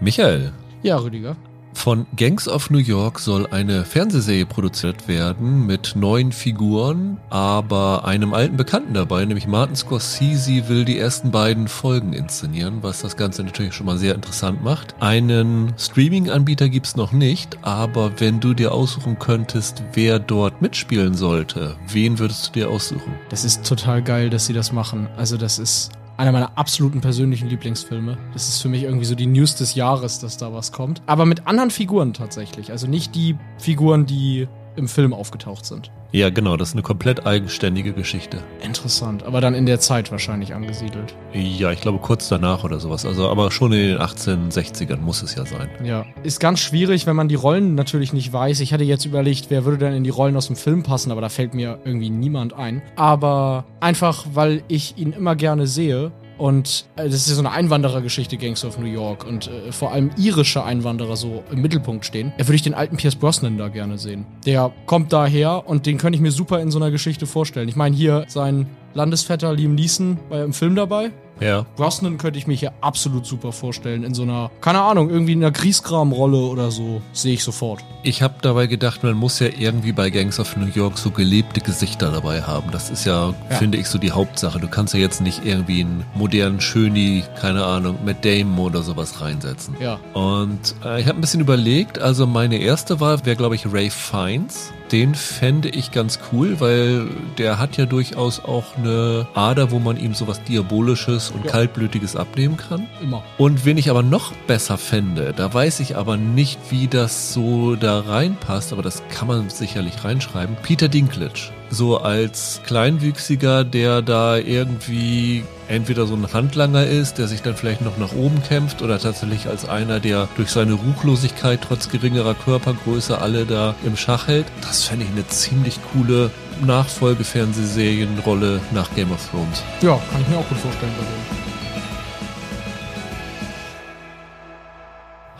[0.00, 0.52] Michael,
[0.82, 1.36] Ja, Rüdiger.
[1.72, 8.32] von Gangs of New York soll eine Fernsehserie produziert werden mit neuen Figuren, aber einem
[8.34, 13.42] alten Bekannten dabei, nämlich Martin Scorsese will die ersten beiden Folgen inszenieren, was das Ganze
[13.42, 14.94] natürlich schon mal sehr interessant macht.
[15.00, 21.76] Einen Streaming-Anbieter gibt's noch nicht, aber wenn du dir aussuchen könntest, wer dort mitspielen sollte,
[21.88, 23.14] wen würdest du dir aussuchen?
[23.28, 25.08] Das ist total geil, dass sie das machen.
[25.16, 28.16] Also, das ist einer meiner absoluten persönlichen Lieblingsfilme.
[28.32, 31.02] Das ist für mich irgendwie so die News des Jahres, dass da was kommt.
[31.06, 32.70] Aber mit anderen Figuren tatsächlich.
[32.70, 35.90] Also nicht die Figuren, die im Film aufgetaucht sind.
[36.12, 38.38] Ja, genau, das ist eine komplett eigenständige Geschichte.
[38.62, 39.24] Interessant.
[39.24, 41.14] Aber dann in der Zeit wahrscheinlich angesiedelt.
[41.32, 43.04] Ja, ich glaube kurz danach oder sowas.
[43.04, 45.68] Also, aber schon in den 1860ern muss es ja sein.
[45.84, 46.06] Ja.
[46.22, 48.60] Ist ganz schwierig, wenn man die Rollen natürlich nicht weiß.
[48.60, 51.20] Ich hatte jetzt überlegt, wer würde denn in die Rollen aus dem Film passen, aber
[51.20, 52.82] da fällt mir irgendwie niemand ein.
[52.96, 56.12] Aber einfach, weil ich ihn immer gerne sehe.
[56.38, 59.26] Und äh, das ist ja so eine Einwanderergeschichte, Gangs of New York.
[59.26, 62.32] Und äh, vor allem irische Einwanderer so im Mittelpunkt stehen.
[62.38, 64.26] Da würde ich den alten Pierce Brosnan da gerne sehen.
[64.44, 67.68] Der kommt daher und den könnte ich mir super in so einer Geschichte vorstellen.
[67.68, 71.12] Ich meine, hier sein Landesvetter Liam Neeson war ja im Film dabei.
[71.40, 71.66] Ja.
[71.76, 74.04] Brosnan könnte ich mir hier absolut super vorstellen.
[74.04, 77.02] In so einer, keine Ahnung, irgendwie in einer Griesgram-Rolle oder so.
[77.12, 77.84] Sehe ich sofort.
[78.02, 81.60] Ich habe dabei gedacht, man muss ja irgendwie bei Gangs of New York so gelebte
[81.60, 82.70] Gesichter dabei haben.
[82.70, 83.56] Das ist ja, Ja.
[83.56, 84.58] finde ich, so die Hauptsache.
[84.60, 89.20] Du kannst ja jetzt nicht irgendwie einen modernen Schöni, keine Ahnung, mit Damon oder sowas
[89.20, 89.76] reinsetzen.
[89.80, 89.98] Ja.
[90.14, 93.90] Und äh, ich habe ein bisschen überlegt, also meine erste Wahl wäre, glaube ich, Ray
[93.90, 94.72] Fiennes.
[94.92, 99.96] Den fände ich ganz cool, weil der hat ja durchaus auch eine Ader, wo man
[99.96, 101.50] ihm sowas Diabolisches und Ja.
[101.50, 102.86] Kaltblütiges abnehmen kann.
[103.02, 103.24] Immer.
[103.36, 107.74] Und wen ich aber noch besser fände, da weiß ich aber nicht, wie das so
[107.74, 110.56] da reinpasst, aber das kann man sicherlich reinschreiben.
[110.62, 111.50] Peter Dinklage.
[111.68, 117.82] So als Kleinwüchsiger, der da irgendwie entweder so ein Handlanger ist, der sich dann vielleicht
[117.82, 123.20] noch nach oben kämpft oder tatsächlich als einer, der durch seine Ruchlosigkeit trotz geringerer Körpergröße
[123.20, 124.46] alle da im Schach hält.
[124.60, 126.30] Das fände ich eine ziemlich coole
[126.64, 129.62] Nachfolgefernsehserienrolle nach Game of Thrones.
[129.82, 130.92] Ja, kann ich mir auch gut vorstellen.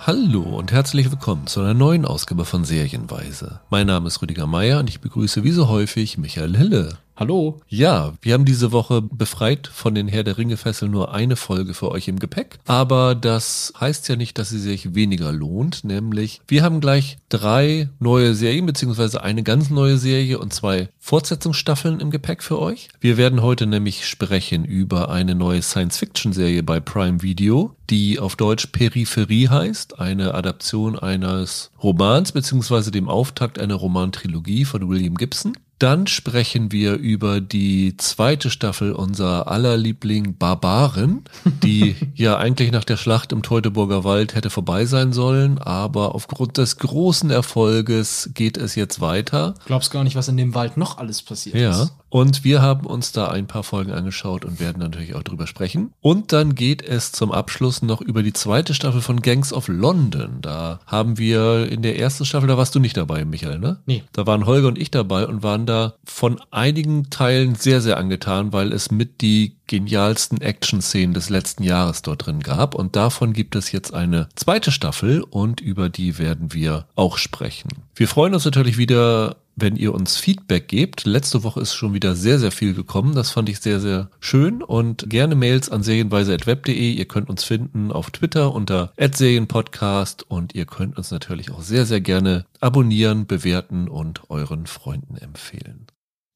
[0.07, 3.59] Hallo und herzlich willkommen zu einer neuen Ausgabe von Serienweise.
[3.71, 6.97] Mein Name ist Rüdiger Meier und ich begrüße wie so häufig Michael Hille.
[7.19, 7.63] Hallo.
[7.67, 11.73] Ja, wir haben diese Woche befreit von den Herr der Ringe Fesseln nur eine Folge
[11.73, 12.59] für euch im Gepäck.
[12.67, 15.83] Aber das heißt ja nicht, dass sie sich weniger lohnt.
[15.83, 22.01] Nämlich, wir haben gleich drei neue Serien, beziehungsweise eine ganz neue Serie und zwei Fortsetzungsstaffeln
[22.01, 22.91] im Gepäck für euch.
[23.01, 28.67] Wir werden heute nämlich sprechen über eine neue Science-Fiction-Serie bei Prime Video, die auf Deutsch
[28.67, 29.99] Peripherie heißt.
[29.99, 35.57] Eine Adaption eines Romans, beziehungsweise dem Auftakt einer Romantrilogie von William Gibson.
[35.79, 41.25] Dann sprechen wir über die zweite Staffel unserer aller Liebling Barbaren,
[41.63, 46.57] die ja eigentlich nach der Schlacht im Teutoburger Wald hätte vorbei sein sollen, aber aufgrund
[46.57, 49.55] des großen Erfolges geht es jetzt weiter.
[49.67, 51.93] Glaubst gar nicht, was in dem Wald noch alles passiert Ja, ist.
[52.17, 55.93] Und wir haben uns da ein paar Folgen angeschaut und werden natürlich auch drüber sprechen.
[56.01, 60.39] Und dann geht es zum Abschluss noch über die zweite Staffel von Gangs of London.
[60.41, 63.81] Da haben wir in der ersten Staffel, da warst du nicht dabei, Michael, ne?
[63.85, 64.03] Nee.
[64.13, 68.51] Da waren Holger und ich dabei und waren da von einigen Teilen sehr, sehr angetan,
[68.55, 72.75] weil es mit die genialsten Action-Szenen des letzten Jahres dort drin gab.
[72.75, 77.69] Und davon gibt es jetzt eine zweite Staffel und über die werden wir auch sprechen.
[77.95, 81.07] Wir freuen uns natürlich wieder wenn ihr uns Feedback gebt.
[81.07, 83.15] Letzte Woche ist schon wieder sehr, sehr viel gekommen.
[83.15, 86.93] Das fand ich sehr, sehr schön und gerne Mails an serienweise.web.de.
[86.93, 91.87] Ihr könnt uns finden auf Twitter unter @serienpodcast und ihr könnt uns natürlich auch sehr,
[91.87, 95.87] sehr gerne abonnieren, bewerten und euren Freunden empfehlen.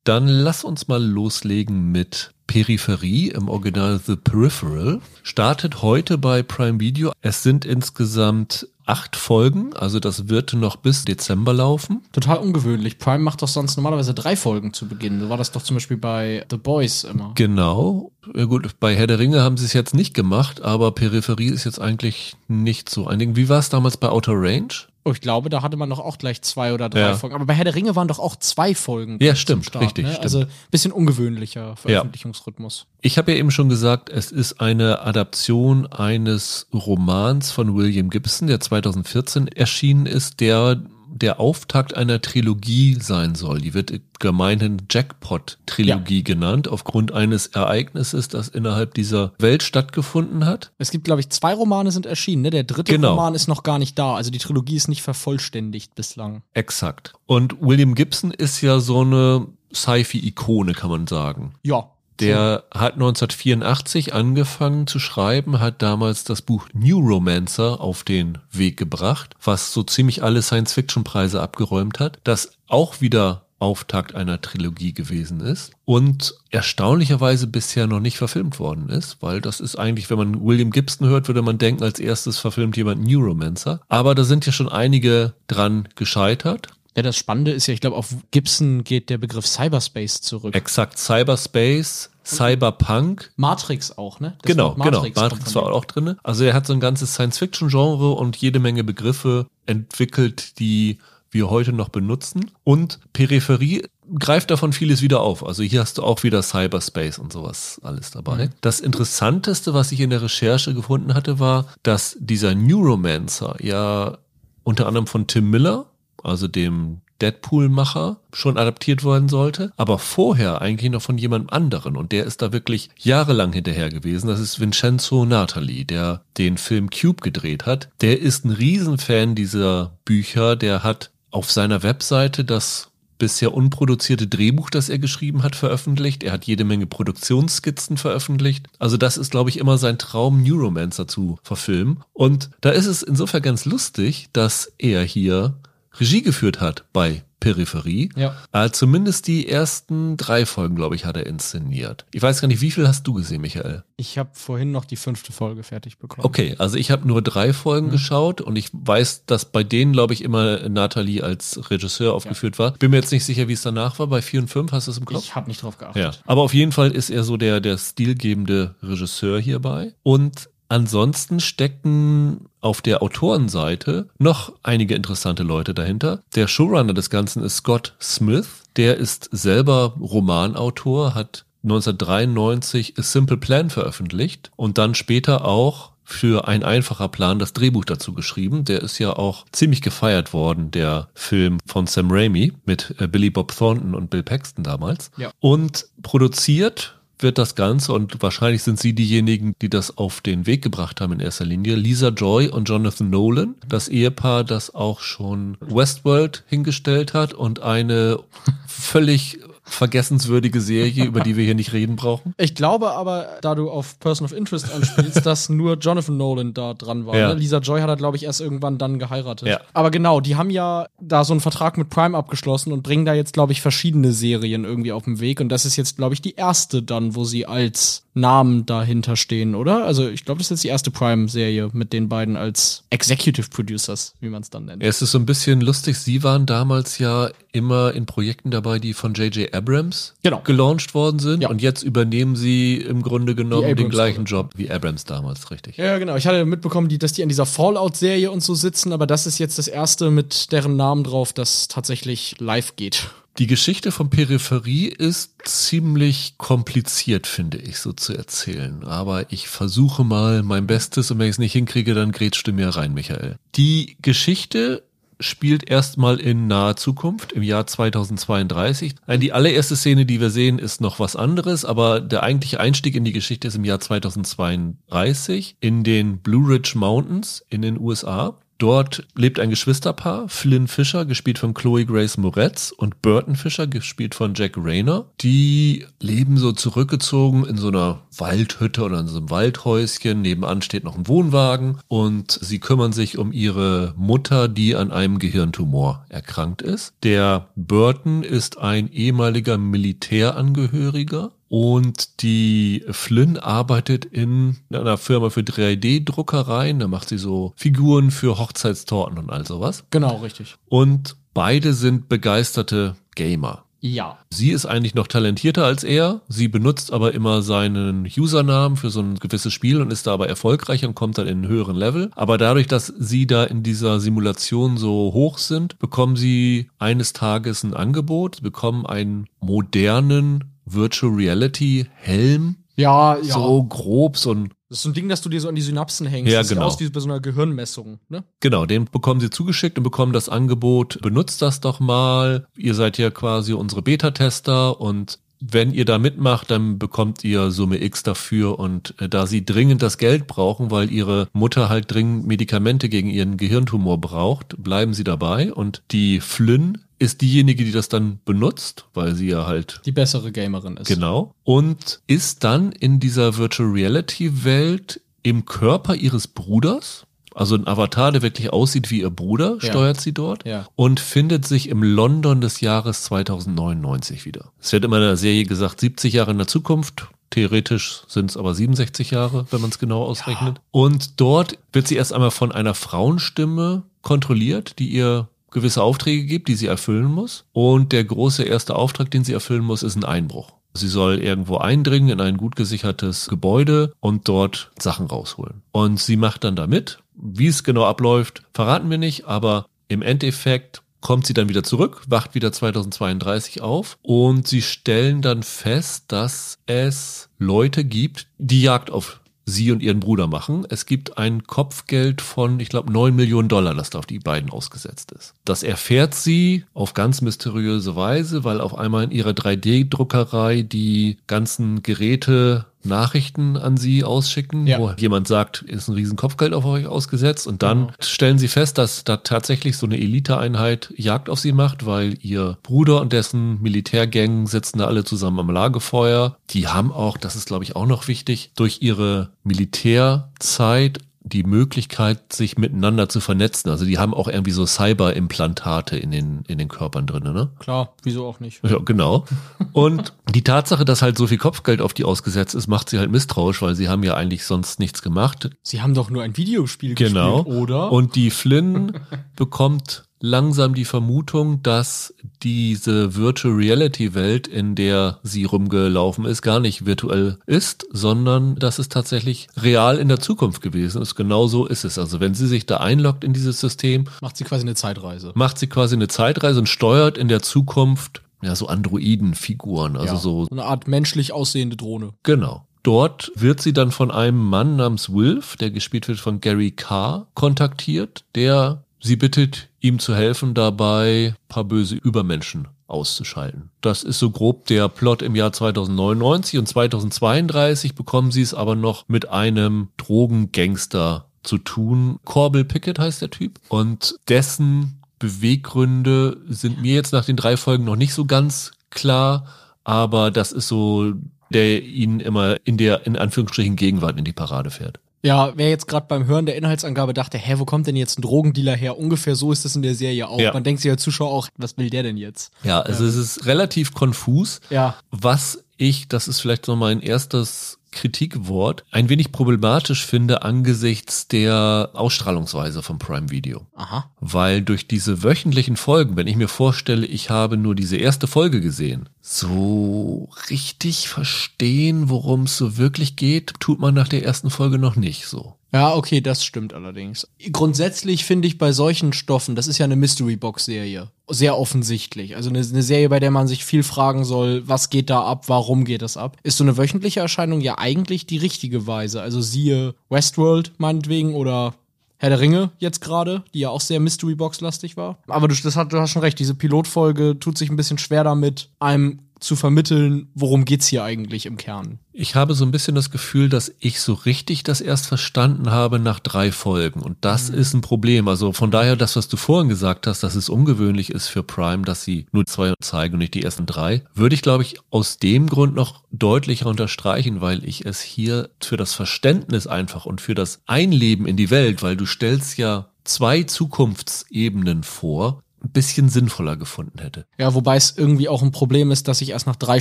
[0.04, 5.00] Dann lass uns mal loslegen mit Peripherie im Original The Peripheral.
[5.22, 7.12] Startet heute bei Prime Video.
[7.22, 12.02] Es sind insgesamt acht Folgen, also das wird noch bis Dezember laufen.
[12.10, 12.98] Total ungewöhnlich.
[12.98, 15.20] Prime macht doch sonst normalerweise drei Folgen zu Beginn.
[15.20, 17.30] So war das doch zum Beispiel bei The Boys immer.
[17.36, 18.10] Genau.
[18.34, 21.62] Ja gut, bei Herr der Ringe haben sie es jetzt nicht gemacht, aber Peripherie ist
[21.62, 23.36] jetzt eigentlich nicht so ein Ding.
[23.36, 24.74] Wie war es damals bei Outer Range?
[25.04, 27.14] Oh, ich glaube, da hatte man doch auch gleich zwei oder drei Ja.
[27.16, 27.34] Folgen.
[27.34, 29.16] Aber bei Herr der Ringe waren doch auch zwei Folgen.
[29.20, 30.10] Ja, stimmt, Start, richtig, Ne?
[30.10, 30.24] stimmt.
[30.24, 32.86] Also bisschen ungewöhnlicher Veröffentlichungsrhythmus.
[33.00, 38.48] Ich habe ja eben schon gesagt, es ist eine Adaption eines Romans von William Gibson,
[38.48, 40.82] der 2014 erschienen ist, der
[41.12, 43.60] der Auftakt einer Trilogie sein soll.
[43.60, 50.72] Die wird gemeinhin Jackpot-Trilogie genannt, aufgrund eines Ereignisses, das innerhalb dieser Welt stattgefunden hat.
[50.78, 52.42] Es gibt, glaube ich, zwei Romane sind erschienen.
[52.42, 52.50] Ne?
[52.50, 53.10] Der dritte Genau.
[53.10, 54.14] Roman ist noch gar nicht da.
[54.14, 56.42] Also die Trilogie ist nicht vervollständigt bislang.
[56.54, 57.14] Exakt.
[57.26, 61.54] Und William Gibson ist ja so eine Sci-Fi-Ikone, kann man sagen.
[61.62, 61.90] Ja,
[62.20, 68.76] Der hat 1984 angefangen zu schreiben, hat damals das Buch New Romancer auf den Weg
[68.76, 75.40] gebracht, was so ziemlich alle Science-Fiction-Preise abgeräumt hat, das auch wieder Auftakt einer Trilogie gewesen
[75.40, 80.42] ist und erstaunlicherweise bisher noch nicht verfilmt worden ist, weil das ist eigentlich, wenn man
[80.42, 83.80] William Gibson hört, würde man denken, als erstes verfilmt jemand Neuromancer.
[83.88, 86.68] Aber da sind ja schon einige dran gescheitert.
[86.96, 90.54] Ja, das Spannende ist ja, ich glaube, auf Gibson geht der Begriff Cyberspace zurück.
[90.56, 93.32] Exakt, Cyberspace, Cyberpunk.
[93.36, 94.36] Matrix auch, ne?
[94.42, 95.02] Das genau, Wort genau.
[95.02, 96.16] Matrix war auch drin.
[96.22, 100.98] Also er hat so ein ganzes Science-Fiction-Genre und jede Menge Begriffe entwickelt, die
[101.30, 102.50] wir heute noch benutzen.
[102.64, 103.84] Und Peripherie
[104.18, 105.46] greift davon vieles wieder auf.
[105.46, 108.46] Also hier hast du auch wieder Cyberspace und sowas alles dabei.
[108.46, 108.50] Mhm.
[108.60, 114.18] Das Interessanteste, was ich in der Recherche gefunden hatte, war, dass dieser Neuromancer ja
[114.64, 115.86] unter anderem von Tim Miller,
[116.22, 122.12] also dem Deadpool-Macher, schon adaptiert worden sollte, aber vorher eigentlich noch von jemand anderen und
[122.12, 124.28] der ist da wirklich jahrelang hinterher gewesen.
[124.28, 127.88] Das ist Vincenzo Natali, der den Film Cube gedreht hat.
[128.00, 132.90] Der ist ein Riesenfan dieser Bücher, der hat auf seiner Webseite das
[133.20, 136.24] bisher unproduzierte Drehbuch, das er geschrieben hat, veröffentlicht.
[136.24, 138.66] Er hat jede Menge Produktionsskizzen veröffentlicht.
[138.80, 142.02] Also das ist, glaube ich, immer sein Traum, Neuromancer zu verfilmen.
[142.12, 145.54] Und da ist es insofern ganz lustig, dass er hier
[145.98, 148.10] Regie geführt hat bei Peripherie.
[148.16, 148.36] Ja.
[148.52, 152.04] Äh, zumindest die ersten drei Folgen, glaube ich, hat er inszeniert.
[152.12, 153.82] Ich weiß gar nicht, wie viel hast du gesehen, Michael?
[153.96, 156.26] Ich habe vorhin noch die fünfte Folge fertig bekommen.
[156.26, 157.92] Okay, also ich habe nur drei Folgen Mhm.
[157.92, 162.72] geschaut und ich weiß, dass bei denen, glaube ich, immer Nathalie als Regisseur aufgeführt war.
[162.72, 164.08] Bin mir jetzt nicht sicher, wie es danach war.
[164.08, 165.24] Bei vier und fünf hast du es im Kopf?
[165.24, 166.02] Ich habe nicht drauf geachtet.
[166.02, 169.94] Ja, aber auf jeden Fall ist er so der, der stilgebende Regisseur hierbei.
[170.02, 176.22] Und ansonsten stecken auf der Autorenseite noch einige interessante Leute dahinter.
[176.34, 178.48] Der Showrunner des Ganzen ist Scott Smith.
[178.76, 186.48] Der ist selber Romanautor, hat 1993 A Simple Plan veröffentlicht und dann später auch für
[186.48, 188.64] ein einfacher Plan das Drehbuch dazu geschrieben.
[188.64, 193.30] Der ist ja auch ziemlich gefeiert worden, der Film von Sam Raimi mit äh, Billy
[193.30, 195.12] Bob Thornton und Bill Paxton damals.
[195.16, 195.30] Ja.
[195.38, 200.62] Und produziert wird das Ganze und wahrscheinlich sind sie diejenigen, die das auf den Weg
[200.62, 201.74] gebracht haben in erster Linie.
[201.76, 208.20] Lisa Joy und Jonathan Nolan, das Ehepaar, das auch schon Westworld hingestellt hat und eine
[208.66, 209.38] völlig
[209.70, 212.34] vergessenswürdige Serie, über die wir hier nicht reden brauchen.
[212.36, 216.74] Ich glaube aber, da du auf Person of Interest anspielst, dass nur Jonathan Nolan da
[216.74, 217.16] dran war.
[217.16, 217.28] Ja.
[217.28, 217.34] Ne?
[217.40, 219.48] Lisa Joy hat er, glaube ich, erst irgendwann dann geheiratet.
[219.48, 219.60] Ja.
[219.72, 223.14] Aber genau, die haben ja da so einen Vertrag mit Prime abgeschlossen und bringen da
[223.14, 225.40] jetzt, glaube ich, verschiedene Serien irgendwie auf den Weg.
[225.40, 229.54] Und das ist jetzt, glaube ich, die erste dann, wo sie als Namen dahinter stehen,
[229.54, 229.84] oder?
[229.84, 234.14] Also ich glaube, das ist jetzt die erste Prime-Serie mit den beiden als Executive Producers,
[234.20, 234.82] wie man es dann nennt.
[234.82, 238.94] Es ist so ein bisschen lustig, sie waren damals ja immer in Projekten dabei, die
[238.94, 239.54] von J.J.
[239.54, 240.40] Abrams Genau.
[240.42, 241.48] gelauncht worden sind Ja.
[241.50, 244.24] und jetzt übernehmen sie im Grunde genommen den gleichen.
[244.24, 245.76] Job wie Abrams damals, richtig.
[245.76, 246.16] Ja, genau.
[246.16, 249.38] Ich hatte mitbekommen, die, dass die an dieser Fallout-Serie und so sitzen, aber das ist
[249.38, 253.08] jetzt das erste mit deren Namen drauf, das tatsächlich live geht.
[253.38, 258.84] Die Geschichte von Peripherie ist ziemlich kompliziert, finde ich, so zu erzählen.
[258.84, 262.52] Aber ich versuche mal mein Bestes und wenn ich es nicht hinkriege, dann grätschst du
[262.52, 263.36] mir rein, Michael.
[263.56, 264.82] Die Geschichte
[265.20, 268.94] spielt erstmal in naher Zukunft, im Jahr 2032.
[269.06, 272.96] Nein, die allererste Szene, die wir sehen, ist noch was anderes, aber der eigentliche Einstieg
[272.96, 278.36] in die Geschichte ist im Jahr 2032 in den Blue Ridge Mountains in den USA.
[278.60, 284.14] Dort lebt ein Geschwisterpaar, Flynn Fisher, gespielt von Chloe Grace Moretz, und Burton Fisher, gespielt
[284.14, 285.06] von Jack Rayner.
[285.22, 290.20] Die leben so zurückgezogen in so einer Waldhütte oder in so einem Waldhäuschen.
[290.20, 295.18] Nebenan steht noch ein Wohnwagen und sie kümmern sich um ihre Mutter, die an einem
[295.18, 296.92] Gehirntumor erkrankt ist.
[297.02, 306.78] Der Burton ist ein ehemaliger Militärangehöriger und die Flynn arbeitet in einer Firma für 3D-Druckereien.
[306.78, 309.82] Da macht sie so Figuren für Hochzeitstorten und all sowas.
[309.90, 310.54] Genau, richtig.
[310.68, 313.64] Und beide sind begeisterte Gamer.
[313.80, 314.18] Ja.
[314.30, 316.20] Sie ist eigentlich noch talentierter als er.
[316.28, 320.28] Sie benutzt aber immer seinen Usernamen für so ein gewisses Spiel und ist da aber
[320.28, 322.12] erfolgreicher und kommt dann in einen höheren Level.
[322.14, 327.64] Aber dadurch, dass sie da in dieser Simulation so hoch sind, bekommen sie eines Tages
[327.64, 332.56] ein Angebot, Sie bekommen einen modernen Virtual Reality Helm.
[332.76, 333.34] Ja, ja.
[333.34, 335.62] So grob, so ein Das ist so ein Ding, das du dir so an die
[335.62, 336.32] Synapsen hängst.
[336.32, 336.66] Ja, das sieht genau.
[336.66, 338.24] aus wie bei so einer Gehirnmessung, ne?
[338.40, 342.46] Genau, den bekommen sie zugeschickt und bekommen das Angebot, benutzt das doch mal.
[342.56, 347.82] Ihr seid ja quasi unsere Beta-Tester und wenn ihr da mitmacht, dann bekommt ihr Summe
[347.82, 352.26] X dafür und äh, da sie dringend das Geld brauchen, weil ihre Mutter halt dringend
[352.26, 357.88] Medikamente gegen ihren Gehirntumor braucht, bleiben sie dabei und die Flynn ist diejenige, die das
[357.88, 360.86] dann benutzt, weil sie ja halt Die bessere Gamerin ist.
[360.86, 361.34] Genau.
[361.42, 367.06] Und ist dann in dieser Virtual Reality Welt im Körper ihres Bruders.
[367.34, 369.70] Also ein Avatar, der wirklich aussieht wie ihr Bruder, Ja.
[369.70, 370.66] steuert sie dort Ja.
[370.76, 374.52] und findet sich im London des Jahres 2099 wieder.
[374.60, 377.08] Es wird immer in der Serie gesagt, 70 Jahre in der Zukunft.
[377.30, 380.60] Theoretisch sind es aber 67 Jahre, wenn man es genau ausrechnet.
[380.72, 386.48] Und dort wird sie erst einmal von einer Frauenstimme kontrolliert, die ihr gewisse Aufträge gibt,
[386.48, 387.44] die sie erfüllen muss.
[387.52, 390.52] Und der große erste Auftrag, den sie erfüllen muss, ist ein Einbruch.
[390.72, 395.62] Sie soll irgendwo eindringen in ein gut gesichertes Gebäude und dort Sachen rausholen.
[395.72, 396.98] Und sie macht dann da mit.
[397.14, 402.02] Wie es genau abläuft, verraten wir nicht, aber im Endeffekt kommt sie dann wieder zurück,
[402.08, 408.90] wacht wieder 2032 auf und sie stellen dann fest, dass es Leute gibt, die Jagd
[408.90, 410.66] auf sie und ihren Bruder machen.
[410.70, 414.50] Es gibt ein Kopfgeld von, ich glaube, 9 Millionen Dollar, das da auf die beiden
[414.50, 415.34] ausgesetzt ist.
[415.44, 421.82] Das erfährt sie auf ganz mysteriöse Weise, weil auf einmal in ihrer 3D-Druckerei die ganzen
[421.82, 424.78] Geräte Nachrichten an sie ausschicken, Ja.
[424.78, 427.92] wo jemand sagt, ist ein riesen Kopfgeld auf euch ausgesetzt und dann Genau.
[428.00, 432.58] stellen sie fest, dass da tatsächlich so eine Eliteeinheit Jagd auf sie macht, weil ihr
[432.62, 436.36] Bruder und dessen Militärgang sitzen da alle zusammen am Lagerfeuer.
[436.50, 442.32] Die haben auch, das ist glaube ich auch noch wichtig, durch ihre Militärzeit die Möglichkeit,
[442.32, 443.68] sich miteinander zu vernetzen.
[443.70, 447.50] Also die haben auch irgendwie so Cyber-Implantate in den, in den Körpern drin, ne?
[447.58, 448.62] Klar, wieso auch nicht?
[448.64, 449.26] Ja, genau.
[449.72, 453.10] Und die Tatsache, dass halt so viel Kopfgeld auf die ausgesetzt ist, macht sie halt
[453.10, 455.50] misstrauisch, weil sie haben ja eigentlich sonst nichts gemacht.
[455.62, 457.42] Sie haben doch nur ein Videospiel Genau.
[457.44, 457.92] gespielt, oder?
[457.92, 458.98] Und die Flynn
[459.36, 466.60] bekommt langsam die Vermutung, dass diese Virtual Reality Welt, in der sie rumgelaufen ist, gar
[466.60, 471.14] nicht virtuell ist, sondern dass es tatsächlich real in der Zukunft gewesen ist.
[471.14, 471.98] Genau so ist es.
[471.98, 475.32] Also wenn sie sich da einloggt in dieses System, macht sie quasi eine Zeitreise.
[475.34, 480.20] macht sie quasi eine Zeitreise und steuert in der Zukunft ja so Androidenfiguren, also Ja.
[480.20, 482.10] so eine Art menschlich aussehende Drohne.
[482.22, 482.66] Genau.
[482.82, 487.26] Dort wird sie dann von einem Mann namens Wilf, der gespielt wird von Gary Carr,
[487.34, 493.70] kontaktiert, der sie bittet, ihm zu helfen, dabei paar böse Übermenschen auszuschalten.
[493.80, 498.74] Das ist so grob der Plot im Jahr 2099 und 2032 bekommen sie es aber
[498.74, 502.18] noch mit einem Drogengangster zu tun.
[502.24, 507.84] Corbel Pickett heißt der Typ und dessen Beweggründe sind mir jetzt nach den drei Folgen
[507.84, 509.46] noch nicht so ganz klar,
[509.84, 511.12] aber das ist so,
[511.50, 514.98] der ihn immer in der, in Anführungsstrichen, Gegenwart in die Parade fährt.
[515.22, 518.22] Ja, wer jetzt gerade beim Hören der Inhaltsangabe dachte, hä, wo kommt denn jetzt ein
[518.22, 518.98] Drogendealer her?
[518.98, 520.40] Ungefähr so ist es in der Serie auch.
[520.40, 520.52] Ja.
[520.52, 522.52] Man denkt sich als Zuschauer auch, was will der denn jetzt?
[522.62, 524.60] Ja, also es ist relativ konfus.
[524.70, 524.96] Ja.
[525.10, 531.90] Was ich, das ist vielleicht noch mein erstes Kritikwort, ein wenig problematisch finde angesichts der
[531.94, 533.66] Ausstrahlungsweise von Prime Video.
[533.74, 534.10] Aha.
[534.20, 538.60] Weil durch diese wöchentlichen Folgen, wenn ich mir vorstelle, ich habe nur diese erste Folge
[538.60, 544.78] gesehen, so richtig verstehen, worum es so wirklich geht, tut man nach der ersten Folge
[544.78, 545.56] noch nicht so.
[545.72, 547.28] Ja, okay, das stimmt allerdings.
[547.52, 552.34] Grundsätzlich finde ich bei solchen Stoffen, das ist ja eine Mystery Box Serie, sehr offensichtlich.
[552.34, 555.48] Also eine, eine Serie, bei der man sich viel fragen soll, was geht da ab,
[555.48, 556.36] warum geht das ab?
[556.42, 559.22] Ist so eine wöchentliche Erscheinung ja eigentlich die richtige Weise.
[559.22, 561.74] Also siehe Westworld meinetwegen oder
[562.18, 565.18] Herr der Ringe jetzt gerade, die ja auch sehr Mystery Box lastig war.
[565.26, 568.24] Aber du, das hat, du hast schon recht, diese Pilotfolge tut sich ein bisschen schwer
[568.24, 571.98] damit, einem zu vermitteln, worum geht's hier eigentlich im Kern.
[572.12, 575.98] Ich habe so ein bisschen das Gefühl, dass ich so richtig das erst verstanden habe
[575.98, 577.00] nach drei Folgen.
[577.00, 578.28] Und das ist ein Problem.
[578.28, 581.84] Also von daher, das, was du vorhin gesagt hast, dass es ungewöhnlich ist für Prime,
[581.84, 585.18] dass sie nur zwei zeigen und nicht die ersten drei, würde ich, glaube ich, aus
[585.18, 590.34] dem Grund noch deutlicher unterstreichen, weil ich es hier für das Verständnis einfach und für
[590.34, 596.56] das Einleben in die Welt, weil du stellst ja zwei Zukunftsebenen vor, ein bisschen sinnvoller
[596.56, 597.26] gefunden hätte.
[597.38, 599.80] Ja, wobei es irgendwie auch ein Problem ist, dass ich erst nach drei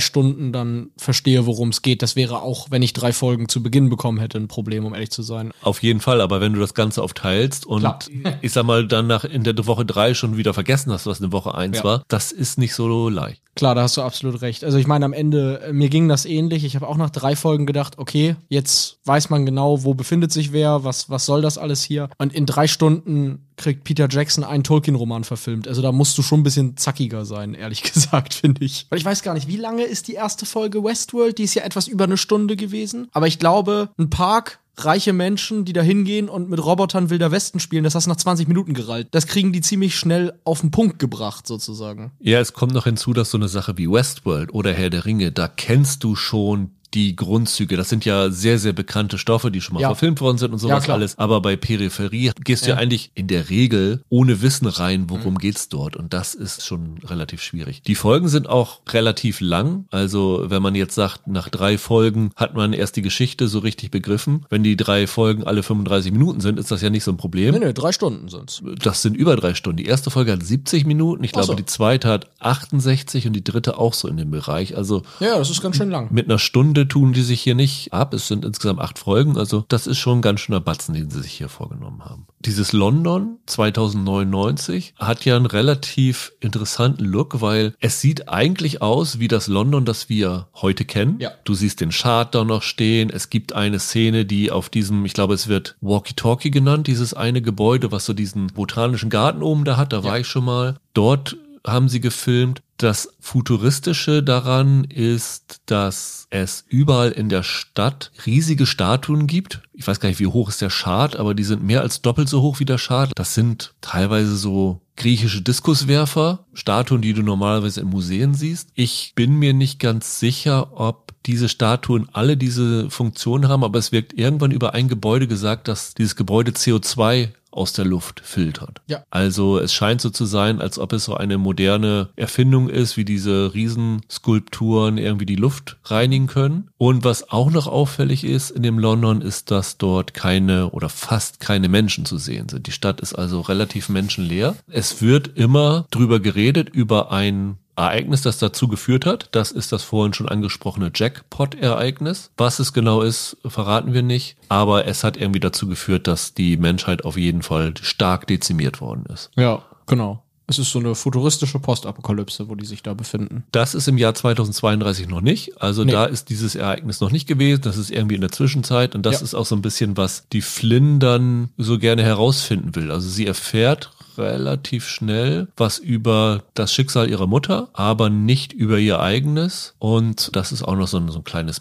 [0.00, 2.02] Stunden dann verstehe, worum es geht.
[2.02, 5.10] Das wäre auch, wenn ich drei Folgen zu Beginn bekommen hätte, ein Problem, um ehrlich
[5.10, 5.52] zu sein.
[5.62, 7.98] Auf jeden Fall, aber wenn du das Ganze aufteilst und Klar.
[8.42, 11.32] ich sag mal, dann nach in der Woche drei schon wieder vergessen hast, was eine
[11.32, 11.84] Woche eins Ja.
[11.84, 13.42] war, das ist nicht so leicht.
[13.56, 14.64] Klar, da hast du absolut recht.
[14.64, 16.64] Also ich meine, am Ende, äh, mir ging das ähnlich.
[16.64, 20.52] Ich habe auch nach drei Folgen gedacht, okay, jetzt weiß man genau, wo befindet sich
[20.52, 22.08] wer, was, was soll das alles hier.
[22.18, 25.68] Und in drei Stunden kriegt Peter Jackson einen Tolkien-Roman verfilmt.
[25.68, 28.86] Also da musst du schon ein bisschen zackiger sein, ehrlich gesagt, finde ich.
[28.88, 31.38] Weil ich weiß gar nicht, wie lange ist die erste Folge Westworld?
[31.38, 33.08] Die ist ja etwas über eine Stunde gewesen.
[33.12, 37.60] Aber ich glaube, ein Park, reiche Menschen, die da hingehen und mit Robotern Wilder Westen
[37.60, 39.08] spielen, das hast du nach 20 Minuten gerallt.
[39.10, 42.12] Das kriegen die ziemlich schnell auf den Punkt gebracht, sozusagen.
[42.18, 45.32] Ja, es kommt noch hinzu, dass so eine Sache wie Westworld oder Herr der Ringe,
[45.32, 47.76] da kennst du schon die Grundzüge.
[47.76, 49.88] Das sind ja sehr, sehr bekannte Stoffe, die schon mal Ja.
[49.88, 50.96] verfilmt worden sind und sowas klar.
[50.96, 51.18] alles.
[51.18, 52.80] Aber bei Peripherie gehst du ja Ja.
[52.80, 55.38] eigentlich in der Regel ohne Wissen rein, worum Mhm.
[55.38, 55.96] geht's dort.
[55.96, 57.82] Und das ist schon relativ schwierig.
[57.82, 59.84] Die Folgen sind auch relativ lang.
[59.90, 63.90] Also wenn man jetzt sagt, nach drei Folgen hat man erst die Geschichte so richtig
[63.90, 64.46] begriffen.
[64.50, 67.54] Wenn die drei Folgen alle 35 Minuten sind, ist das ja nicht so ein Problem.
[67.54, 68.62] Nee, nee, drei Stunden sind's.
[68.82, 69.76] Das sind über drei Stunden.
[69.78, 71.22] Die erste Folge hat 70 Minuten.
[71.24, 71.54] Ich glaube, so.
[71.54, 74.76] die zweite hat 68 und die dritte auch so in dem Bereich.
[74.76, 76.08] Also Ja, das ist ganz schön lang.
[76.12, 78.14] mit einer Stunde tun die sich hier nicht ab.
[78.14, 79.36] Es sind insgesamt acht Folgen.
[79.38, 82.26] Also das ist schon ein ganz schöner Batzen, den sie sich hier vorgenommen haben.
[82.40, 89.28] Dieses London 2099 hat ja einen relativ interessanten Look, weil es sieht eigentlich aus wie
[89.28, 91.16] das London, das wir heute kennen.
[91.18, 91.32] Ja.
[91.44, 93.10] Du siehst den Chart da noch stehen.
[93.10, 97.42] Es gibt eine Szene, die auf diesem, ich glaube, es wird Walkie-Talkie genannt, dieses eine
[97.42, 99.92] Gebäude, was so diesen botanischen Garten oben da hat.
[99.92, 100.76] Da war ich schon mal.
[100.94, 102.62] Dort haben sie gefilmt.
[102.80, 109.60] Das Futuristische daran ist, dass es überall in der Stadt riesige Statuen gibt.
[109.74, 112.30] Ich weiß gar nicht, wie hoch ist der Chart, aber die sind mehr als doppelt
[112.30, 113.12] so hoch wie der Chart.
[113.16, 118.70] Das sind teilweise so griechische Diskuswerfer, Statuen, die du normalerweise in Museen siehst.
[118.74, 123.92] Ich bin mir nicht ganz sicher, ob diese Statuen alle diese Funktion haben, aber es
[123.92, 128.80] wirkt irgendwann über ein Gebäude gesagt, dass dieses Gebäude CO2 aus der Luft filtert.
[128.86, 129.02] Ja.
[129.10, 133.04] Also es scheint so zu sein, als ob es so eine moderne Erfindung ist, wie
[133.04, 136.68] diese Riesenskulpturen irgendwie die Luft reinigen können.
[136.78, 141.40] Und was auch noch auffällig ist in dem London, ist, dass dort keine oder fast
[141.40, 142.66] keine Menschen zu sehen sind.
[142.66, 144.56] Die Stadt ist also relativ menschenleer.
[144.68, 149.28] Es wird immer drüber geredet, über ein Ereignis, das dazu geführt hat.
[149.32, 152.30] Das ist das vorhin schon angesprochene Jackpot-Ereignis.
[152.36, 154.36] Was es genau ist, verraten wir nicht.
[154.48, 159.04] Aber es hat irgendwie dazu geführt, dass die Menschheit auf jeden Fall stark dezimiert worden
[159.12, 159.30] ist.
[159.36, 160.22] Ja, genau.
[160.46, 163.44] Es ist so eine futuristische Postapokalypse, wo die sich da befinden.
[163.52, 165.62] Das ist im Jahr 2032 noch nicht.
[165.62, 165.92] Also Nee.
[165.92, 167.60] da ist dieses Ereignis noch nicht gewesen.
[167.62, 168.96] Das ist irgendwie in der Zwischenzeit.
[168.96, 169.22] Und das Ja.
[169.22, 172.90] ist auch so ein bisschen, was die Flynn dann so gerne herausfinden will.
[172.90, 179.00] Also sie erfährt relativ schnell was über das Schicksal ihrer Mutter, aber nicht über ihr
[179.00, 179.74] eigenes.
[179.78, 181.60] Und das ist auch noch so ein, so ein kleines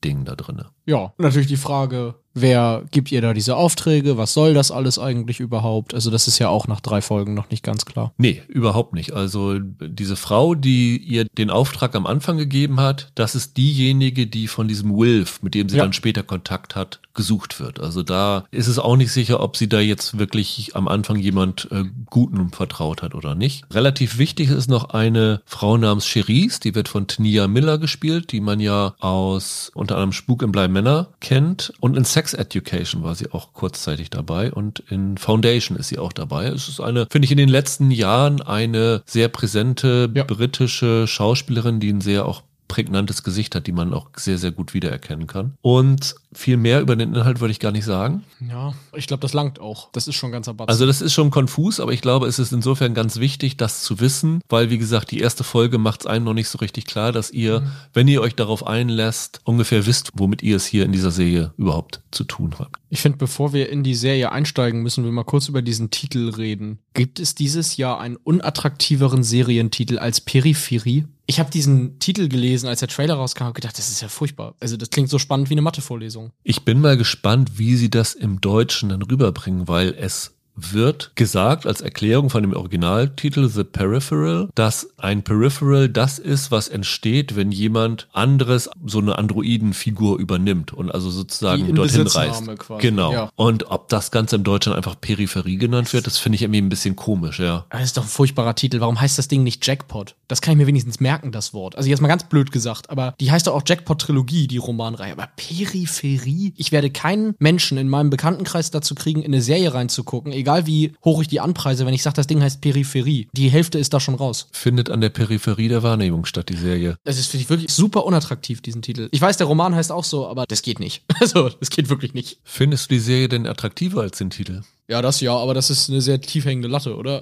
[0.00, 0.66] Mystery-Box-Ding da drinne.
[0.86, 4.16] Ja, natürlich die Frage, wer gibt ihr da diese Aufträge?
[4.16, 5.94] Was soll das alles eigentlich überhaupt?
[5.94, 8.12] Also, das ist ja auch nach drei Folgen noch nicht ganz klar.
[8.18, 9.12] Nee, überhaupt nicht.
[9.12, 14.48] Also diese Frau, die ihr den Auftrag am Anfang gegeben hat, das ist diejenige, die
[14.48, 15.84] von diesem Wilf, mit dem sie Ja.
[15.84, 17.78] dann später Kontakt hat, gesucht wird.
[17.80, 21.68] Also da ist es auch nicht sicher, ob sie da jetzt wirklich am Anfang jemand
[21.70, 23.64] äh, Guten vertraut hat oder nicht.
[23.72, 28.40] Relativ wichtig ist noch eine Frau namens Cherise, die wird von Tania Miller gespielt, die
[28.40, 31.72] man ja aus unter anderem Spuk im Blei Männer kennt.
[31.80, 36.12] Und in Sex Education war sie auch kurzzeitig dabei und in Foundation ist sie auch
[36.12, 36.46] dabei.
[36.46, 40.22] Es ist eine, finde ich, in den letzten Jahren eine sehr präsente Ja.
[40.22, 44.74] britische Schauspielerin, die ein sehr auch prägnantes Gesicht hat, die man auch sehr, sehr gut
[44.74, 45.54] wiedererkennen kann.
[45.60, 48.22] Und viel mehr über den Inhalt würde ich gar nicht sagen.
[48.48, 49.90] Ja, ich glaube, das langt auch.
[49.90, 50.68] Das ist schon ganz Batzen.
[50.68, 53.98] Also das ist schon konfus, aber ich glaube, es ist insofern ganz wichtig, das zu
[53.98, 57.10] wissen, weil wie gesagt, die erste Folge macht es einem noch nicht so richtig klar,
[57.10, 61.10] dass ihr, wenn ihr euch darauf einlässt, ungefähr wisst, womit ihr es hier in dieser
[61.10, 62.76] Serie überhaupt zu tun habt.
[62.88, 66.30] Ich finde, bevor wir in die Serie einsteigen, müssen wir mal kurz über diesen Titel
[66.30, 66.78] reden.
[66.94, 71.06] Gibt es dieses Jahr einen unattraktiveren Serientitel als Peripherie?
[71.30, 74.56] Ich habe diesen Titel gelesen, als der Trailer rauskam, und gedacht, das ist ja furchtbar.
[74.58, 76.32] Also das klingt so spannend wie eine Mathevorlesung.
[76.42, 80.32] Ich bin mal gespannt, wie sie das im Deutschen dann rüberbringen, weil es
[80.72, 86.68] wird gesagt als Erklärung von dem Originaltitel The Peripheral, dass ein Peripheral das ist, was
[86.68, 92.46] entsteht, wenn jemand anderes so eine Androidenfigur übernimmt und also sozusagen in dorthin reist.
[92.58, 93.12] quasi, Genau.
[93.12, 93.30] ja.
[93.36, 96.68] Und ob das Ganze im Deutschen einfach Peripherie genannt wird, das finde ich irgendwie ein
[96.68, 97.66] bisschen komisch, ja.
[97.70, 98.80] Das ist doch ein furchtbarer Titel.
[98.80, 100.14] Warum heißt das Ding nicht Jackpot?
[100.28, 101.76] Das kann ich mir wenigstens merken, das Wort.
[101.76, 105.12] Also jetzt mal ganz blöd gesagt, aber die heißt doch auch Jackpot-Trilogie, die Romanreihe.
[105.12, 106.52] Aber Peripherie?
[106.56, 110.92] Ich werde keinen Menschen in meinem Bekanntenkreis dazu kriegen, in eine Serie reinzugucken, egal wie
[111.04, 113.28] hoch ich die anpreise, wenn ich sage, das Ding heißt Peripherie.
[113.32, 114.48] Die Hälfte ist da schon raus.
[114.52, 116.96] Findet an der Peripherie der Wahrnehmung statt, die Serie.
[117.04, 119.08] Es ist finde ich wirklich super unattraktiv, diesen Titel.
[119.12, 121.02] Ich weiß, der Roman heißt auch so, aber das geht nicht.
[121.20, 122.38] Also, das geht wirklich nicht.
[122.44, 124.62] Findest du die Serie denn attraktiver als den Titel?
[124.88, 127.20] Ja, das ja, aber das ist eine sehr tief hängende Latte, oder?